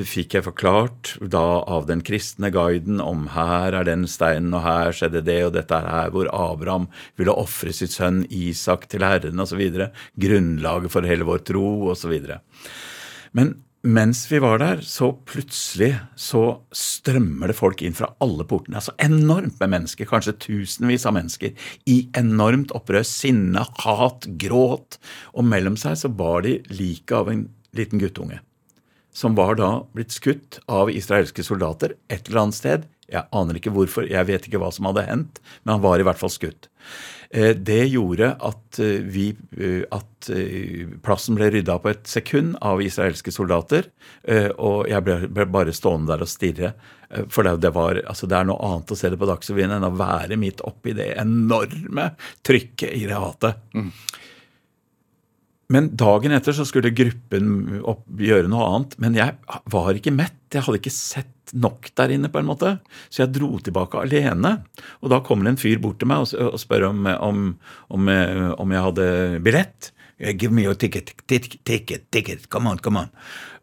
[0.07, 4.95] fikk jeg forklart da av den kristne guiden om her er den steinen, og her
[4.95, 9.43] skjedde det, og dette er her hvor Abraham ville ofre sitt sønn Isak til Herren,
[9.43, 9.61] osv.
[10.21, 12.15] Grunnlaget for hele vår tro, osv.
[13.35, 16.41] Men mens vi var der, så plutselig så
[16.73, 18.79] strømmer det folk inn fra alle portene.
[18.79, 21.53] Altså enormt med mennesker, kanskje tusenvis av mennesker,
[21.85, 24.97] i enormt opprør, sinne, hat, gråt.
[25.37, 27.45] Og mellom seg så bar de liket av en
[27.79, 28.41] liten guttunge.
[29.15, 32.87] Som var da blitt skutt av israelske soldater et eller annet sted.
[33.11, 36.07] Jeg aner ikke hvorfor, jeg vet ikke hva som hadde hendt, men han var i
[36.07, 36.67] hvert fall skutt.
[37.29, 40.29] Eh, Det gjorde at, eh, vi, eh, at
[41.03, 43.85] plassen ble rydda på et sekund av israelske soldater.
[44.57, 46.73] Og jeg ble, bare stående der og stirre.
[47.29, 49.93] For det, var, altså det er noe annet å se det på Dagsrevyen enn å
[49.95, 53.61] være midt oppi det enorme trykket i det hatet.
[55.73, 58.97] Men dagen etter så skulle gruppen opp, gjøre noe annet.
[59.01, 59.33] Men jeg
[59.73, 60.37] var ikke mett.
[60.53, 62.75] Jeg hadde ikke sett nok der inne, på en måte.
[63.09, 64.59] Så jeg dro tilbake alene.
[65.01, 67.43] Og da kommer en fyr bort til meg og, og spør om, om,
[67.93, 69.09] om, eh, om jeg hadde
[69.45, 69.91] billett.
[70.39, 73.09] Give me your ticket, ticket, ticket, ticket, come on, come on.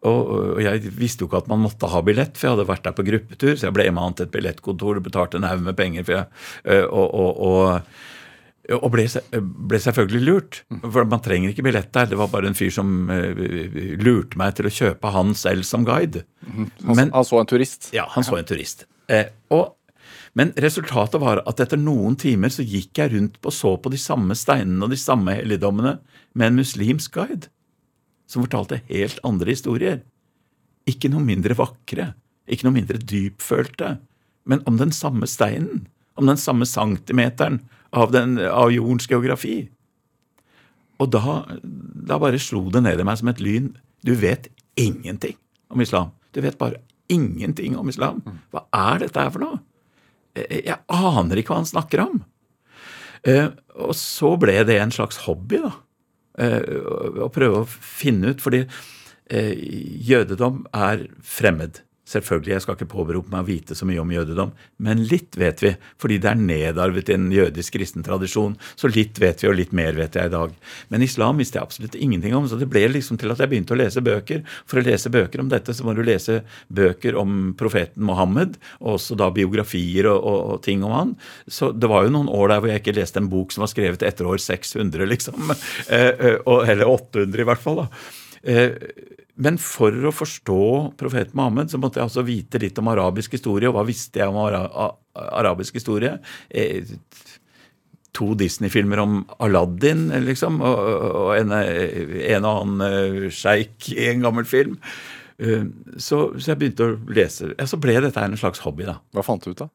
[0.05, 0.19] Og,
[0.59, 2.97] og jeg visste jo ikke at man måtte ha billett, for jeg hadde vært der
[2.99, 5.79] på gruppetur, så jeg ble med han til et billettkontor og betalte en haug med
[5.79, 6.05] penger.
[6.05, 7.15] For jeg, eh, og,
[7.47, 7.79] og,
[8.71, 9.05] og ble,
[9.69, 10.59] ble selvfølgelig lurt.
[10.85, 12.07] For man trenger ikke billett der.
[12.13, 15.87] Det var bare en fyr som eh, lurte meg til å kjøpe han selv som
[15.89, 16.23] guide.
[16.47, 17.91] Han, Men, han så en turist.
[17.97, 18.87] ja, han så en turist.
[19.11, 19.75] Eh, og,
[20.39, 23.99] men resultatet var at etter noen timer så gikk jeg rundt og så på de
[24.01, 25.97] samme steinene og de samme helligdommene
[26.39, 27.51] med en muslimsk guide.
[28.31, 30.01] Som fortalte helt andre historier.
[30.89, 32.13] Ikke noe mindre vakre,
[32.47, 33.97] ikke noe mindre dypfølte,
[34.49, 35.85] men om den samme steinen.
[36.19, 37.61] Om den samme centimeteren
[37.93, 39.57] av, den, av jordens geografi.
[41.03, 43.73] Og da, da bare slo det ned i meg som et lyn.
[44.07, 44.49] Du vet
[44.81, 45.37] ingenting
[45.73, 46.13] om islam.
[46.33, 46.81] Du vet bare
[47.13, 48.23] ingenting om islam.
[48.53, 49.61] Hva er dette her for noe?
[50.33, 52.23] Jeg aner ikke hva han snakker om.
[53.29, 55.73] Eh, og så ble det en slags hobby, da.
[56.41, 56.63] Eh,
[57.23, 59.53] å prøve å finne ut, fordi eh,
[60.09, 61.83] jødedom er fremmed.
[62.03, 64.51] Selvfølgelig, jeg skal ikke påberope meg å vite så mye om jødedom,
[64.83, 65.71] men litt vet vi,
[66.03, 68.57] fordi det er nedarvet i en jødisk kristen tradisjon.
[68.75, 70.57] Så litt vet vi, og litt mer vet jeg i dag.
[70.91, 73.77] Men islam visste jeg absolutt ingenting om, så det ble liksom til at jeg begynte
[73.77, 74.43] å lese bøker.
[74.67, 76.41] For å lese bøker om dette, så må du lese
[76.75, 81.15] bøker om profeten Mohammed, og også da biografier og, og, og ting om han.
[81.47, 83.71] Så det var jo noen år der hvor jeg ikke leste en bok som var
[83.71, 85.39] skrevet etter år 600, liksom.
[85.93, 88.22] Eh, eh, eller 800 i hvert fall, da.
[88.43, 88.73] Eh,
[89.43, 93.71] Men for å forstå profeten Mohammed, så måtte jeg altså vite litt om arabisk historie.
[93.71, 94.67] Og hva visste jeg om ara
[95.15, 96.19] arabisk historie?
[96.51, 96.85] Eh,
[98.13, 104.45] To Disney-filmer om Aladdin, liksom, og, en, en og annen eh, sjeik i en gammel
[104.45, 104.77] film.
[105.97, 107.55] Så, så jeg begynte å lese.
[107.57, 108.99] Ja, så ble dette en slags hobby, da.
[109.17, 109.71] Hva fant du ut, da?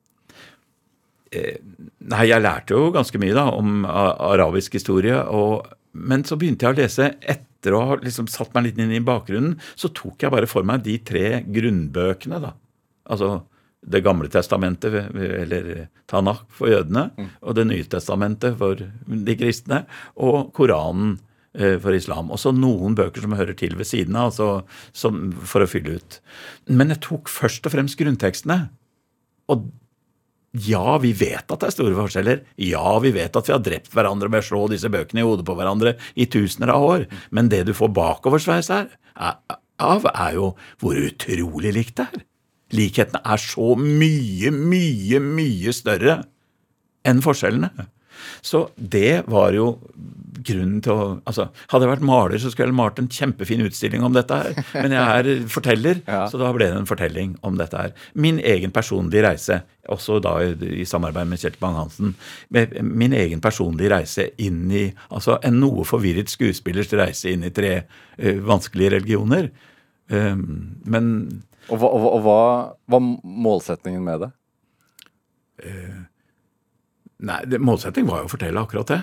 [1.34, 5.18] Nei, jeg lærte jo ganske mye da om arabisk historie.
[5.34, 5.66] Og,
[5.98, 7.10] men så begynte jeg å lese
[7.58, 9.58] etter å ha liksom satt meg litt inn i bakgrunnen.
[9.76, 12.56] Så tok jeg bare for meg de tre grunnbøkene, da.
[13.10, 13.46] Altså
[13.88, 19.86] Det gamle testamentet, eller Tanakh for jødene, og Det nye testamentet for de kristne,
[20.18, 21.20] og Koranen
[21.54, 22.32] eh, for islam.
[22.32, 26.00] Og så noen bøker som hører til ved siden av, altså, som, for å fylle
[26.02, 26.20] ut.
[26.68, 28.70] Men jeg tok først og fremst grunntekstene.
[29.48, 29.70] Og
[30.66, 32.44] ja, vi vet at det er store forskjeller.
[32.62, 35.46] Ja, vi vet at vi har drept hverandre med å slå disse bøkene i hodet
[35.48, 37.06] på hverandre i tusener av år.
[37.36, 39.38] Men det du får bakoversveis her, er,
[39.84, 42.26] av, er jo hvor utrolig likt det er.
[42.76, 46.22] Likhetene er så mye, mye, mye større
[47.08, 47.72] enn forskjellene.
[48.46, 49.68] Så det var jo
[50.48, 54.04] grunnen til å altså, Hadde jeg vært maler, så skulle jeg malt en kjempefin utstilling
[54.06, 54.60] om dette her.
[54.76, 56.22] Men jeg er forteller, Ja.
[56.32, 57.96] så da ble det en fortelling om dette her.
[58.16, 59.58] Min egen personlige reise,
[59.90, 60.54] også da i,
[60.84, 62.14] i samarbeid med Kjell Bang-Hansen,
[62.84, 67.74] min egen personlige reise inn i Altså en noe forvirret skuespillers reise inn i tre
[67.84, 69.50] uh, vanskelige religioner.
[70.12, 71.10] Um, men
[71.68, 72.40] Og hva, og, hva- hva
[72.94, 74.32] var målsetningen med det?
[77.26, 79.02] Nei, det, målsettingen var jo å fortelle akkurat det.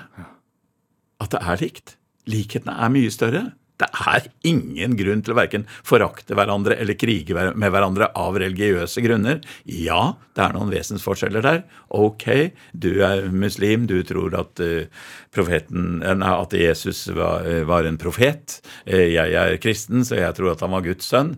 [1.25, 1.97] At det er likt.
[2.31, 3.45] Likhetene er mye større.
[3.75, 9.03] Det er ingen grunn til å verken forakte hverandre eller krige med hverandre av religiøse
[9.03, 9.41] grunner.
[9.67, 11.65] Ja, det er noen vesensforskjeller der.
[11.91, 14.87] Ok, du er muslim, du tror at eh,
[15.35, 18.61] profeten, eh, nei, at Jesus var, eh, var en profet.
[18.87, 21.35] Jeg er kristen, så jeg tror at han var Guds sønn.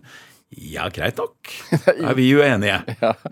[0.55, 1.51] Ja, greit nok.
[2.07, 2.79] Er vi uenige.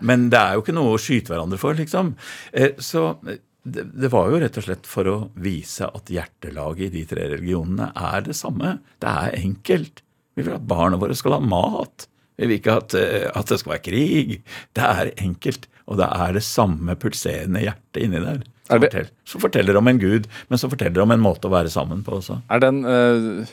[0.04, 2.14] Men det er jo ikke noe å skyte hverandre for, liksom.
[2.52, 6.92] Eh, Så eh, det, var jo rett og slett for å vise at hjertelaget i
[7.00, 8.76] de tre religionene er det samme.
[9.02, 10.04] Det er enkelt.
[10.36, 12.06] Vi vil at barna våre skal ha mat.
[12.36, 14.36] Vi vil ikke at, eh, at det skal være krig.
[14.76, 15.66] Det er enkelt.
[15.86, 18.42] Og det er det samme pulserende hjertet inni der.
[18.66, 21.52] Som, Er forteller, som forteller om en gud, men som forteller om en måte å
[21.52, 22.40] være sammen på også.
[22.50, 23.52] Er den eh,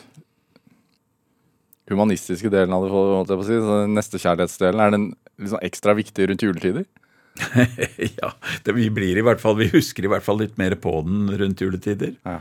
[1.91, 5.07] humanistiske delen av det, holdt jeg på å si, så nestekjærlighetsdelen, er den
[5.41, 6.85] liksom ekstra viktig rundt juletider?
[8.21, 8.29] ja,
[8.63, 11.31] det, vi blir i hvert fall, vi husker i hvert fall litt mer på den
[11.39, 12.15] rundt juletider.
[12.27, 12.39] Ja.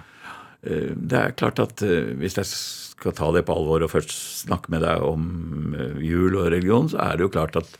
[0.62, 4.12] Eh, Det er klart at eh, hvis jeg skal ta det på alvor og først
[4.44, 7.78] snakke med deg om eh, jul og religion, så er det jo klart at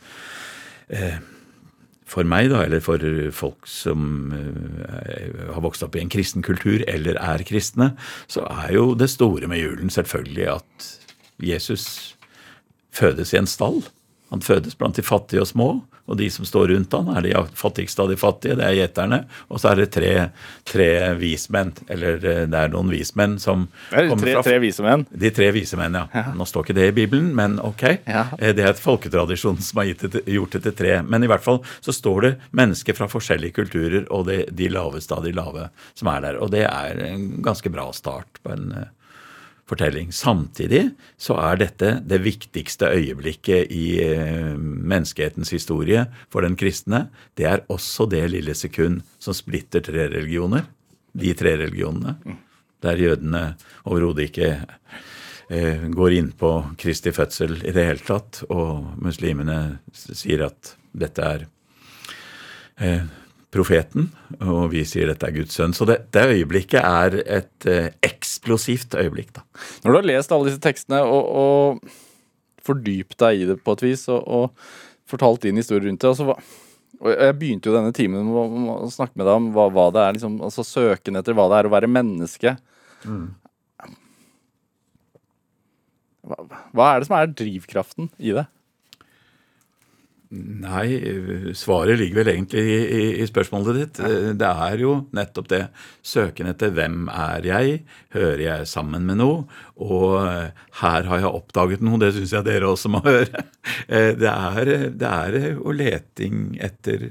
[2.11, 3.01] for meg, da, eller for
[3.33, 7.93] folk som har vokst opp i en kristen kultur eller er kristne,
[8.29, 10.89] så er jo det store med julen selvfølgelig at
[11.41, 12.15] Jesus
[12.93, 13.81] fødes i en stall.
[14.33, 15.71] Han fødes blant de fattige og små,
[16.03, 19.21] og de som står rundt han er de fattigste av de fattige, det er gjeterne.
[19.47, 20.09] Og så er det tre,
[20.67, 24.57] tre vismenn, eller eh, det er noen vismenn som Det er kommer tre, fra tre
[24.59, 25.05] vise menn.
[25.23, 26.01] de tre visemenn, ja.
[26.11, 26.23] ja.
[26.35, 27.85] Nå står ikke det i Bibelen, men ok.
[28.03, 28.25] Ja.
[28.35, 30.97] Eh, Det er et folketradisjon som har det, gjort det til tre.
[31.07, 35.15] Men i hvert fall så står det mennesker fra forskjellige kulturer og det, de laveste
[35.15, 36.41] av de lave som er der.
[36.43, 38.91] Og det er en ganske bra start på en eh,
[39.73, 40.11] fortelling.
[40.13, 47.07] Samtidig så er dette det viktigste øyeblikket i eh, menneskehetens historie for den kristne.
[47.37, 50.67] Det er også det lille sekund som splitter tre religioner.
[51.13, 52.17] De tre religionene.
[52.83, 53.43] Der jødene
[53.85, 54.51] overhodet ikke
[55.49, 61.27] eh, går inn på Kristi fødsel i det hele tatt, og muslimene sier at dette
[61.35, 61.45] er
[62.77, 63.05] eh,
[63.53, 64.07] profeten,
[64.41, 65.75] og vi sier dette er Guds sønn.
[65.77, 69.45] Så det, det øyeblikket er et eh, eksplosivt øyeblikk, da.
[69.83, 71.93] Når du har lest alle disse tekstene og, og
[72.63, 76.27] fordypt deg i det på et vis, og, og fortalt din historie rundt det altså,
[76.29, 76.37] hva,
[77.03, 79.67] og Jeg begynte jo denne timen med å, med å snakke med deg om hva,
[79.75, 82.55] hva det er, liksom, altså søken etter hva det er å være menneske.
[83.03, 83.25] Mm.
[86.23, 86.37] hva,
[86.71, 88.45] hva er det som er drivkraften i det?
[90.33, 90.87] Nei,
[91.53, 93.99] svaret ligger vel egentlig i, i, i spørsmålet ditt.
[94.01, 94.31] Ja.
[94.39, 95.59] Det er jo nettopp det.
[96.05, 97.75] Søken etter hvem er jeg?
[98.15, 99.43] Hører jeg sammen med noe?
[99.83, 103.45] Og eh, her har jeg oppdaget noe, det syns jeg dere også må høre.
[103.87, 107.05] Eh, Det er, det er å leting etter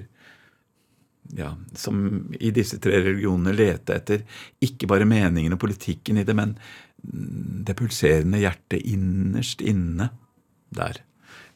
[1.37, 2.03] ja, som
[2.37, 4.25] i disse tre religionene lete etter
[4.65, 6.55] ikke bare meningen og politikken i det, men
[7.03, 10.11] det pulserende hjertet innerst inne
[10.77, 11.01] der.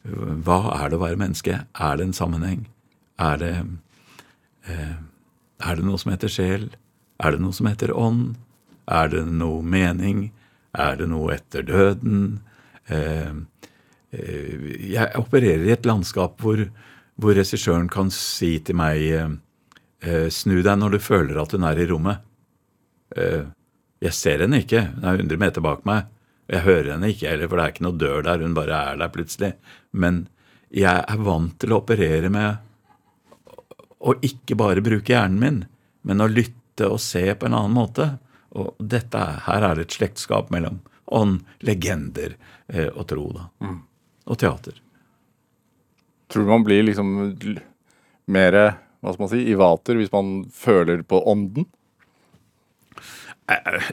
[0.07, 1.61] Hva er det å være menneske?
[1.73, 2.65] Er det en sammenheng?
[3.19, 3.53] Er det,
[4.69, 4.97] eh,
[5.59, 6.69] er det noe som heter sjel?
[7.19, 8.37] Er det noe som heter ånd?
[8.87, 10.31] Er det noe mening?
[10.73, 12.39] Er det noe etter døden?
[12.87, 13.33] Eh,
[14.13, 16.69] eh, jeg opererer i et landskap hvor,
[17.17, 19.41] hvor regissøren kan si til meg
[20.29, 22.21] Snu deg når du føler at hun er i rommet.
[23.17, 26.05] Jeg ser henne ikke, hun er 100 meter bak meg.
[26.47, 28.99] Jeg hører henne ikke heller, for det er ikke noe dør der, hun bare er
[29.01, 29.49] der plutselig.
[29.97, 30.23] Men
[30.73, 32.63] jeg er vant til å operere med
[34.07, 35.59] å ikke bare bruke hjernen min,
[36.07, 38.09] men å lytte og se på en annen måte.
[38.57, 40.79] Og dette, er- her er det et slektskap mellom
[41.17, 42.35] ånd, legender
[42.69, 43.47] eh, og tro, da.
[44.27, 44.75] Og teater.
[46.27, 47.13] Tror du man blir liksom
[48.27, 48.57] mer
[48.99, 51.67] hva skal man si, i vater hvis man føler på ånden?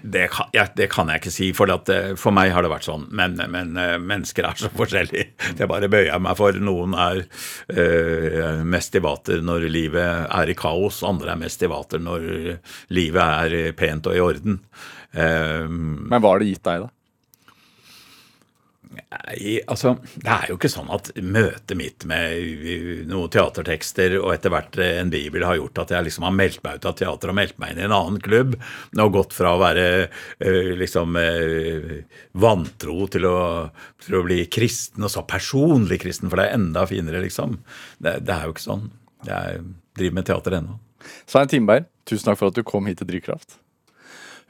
[0.02, 2.72] Det kan, ja, det kan jeg ikke si, for, at, eh, for meg har det
[2.72, 3.04] vært sånn.
[3.14, 5.28] Men, men eh, mennesker er så forskjellige.
[5.60, 6.58] Det bare bøyer jeg meg for.
[6.58, 7.22] Noen er
[7.70, 12.26] øh, mest i vater når livet er i kaos, andre er mest i vater når
[12.98, 13.22] livet
[13.54, 14.58] er pent og i orden.
[15.14, 16.93] Eh, Men hva har det gitt deg, da?
[18.94, 24.52] Nei, altså, det er jo ikke sånn at møtet mitt med noen teatertekster og etter
[24.52, 27.38] hvert en bibel har gjort at jeg liksom har meldt meg ut av teater og
[27.38, 31.90] meldt meg inn i en annen klubb og gått fra å være eh, liksom eh,
[32.40, 33.38] vantro til å,
[34.04, 37.58] til å bli kristen, og så personlig kristen, for det er enda finere, liksom.
[37.98, 38.88] Det, det er jo ikke sånn.
[39.24, 39.66] Jeg
[39.98, 40.78] driver med teater ennå.
[41.28, 43.58] Svein Timberg, tusen takk for at du kom hit til Drivkraft.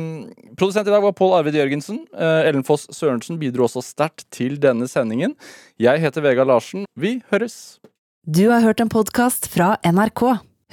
[0.57, 1.99] produsent i dag var Pål Arvid Jørgensen.
[2.16, 5.32] Eh, Ellen Foss Sørensen bidro også sterkt til denne sendingen.
[5.82, 6.80] Jeg heter Vegard Larsen.
[6.97, 7.78] Vi høres.
[8.26, 10.22] Du har hørt en podkast fra NRK.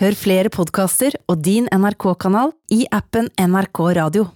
[0.02, 4.34] Hør flere podkaster og din NRK-kanal i appen NRK Radio.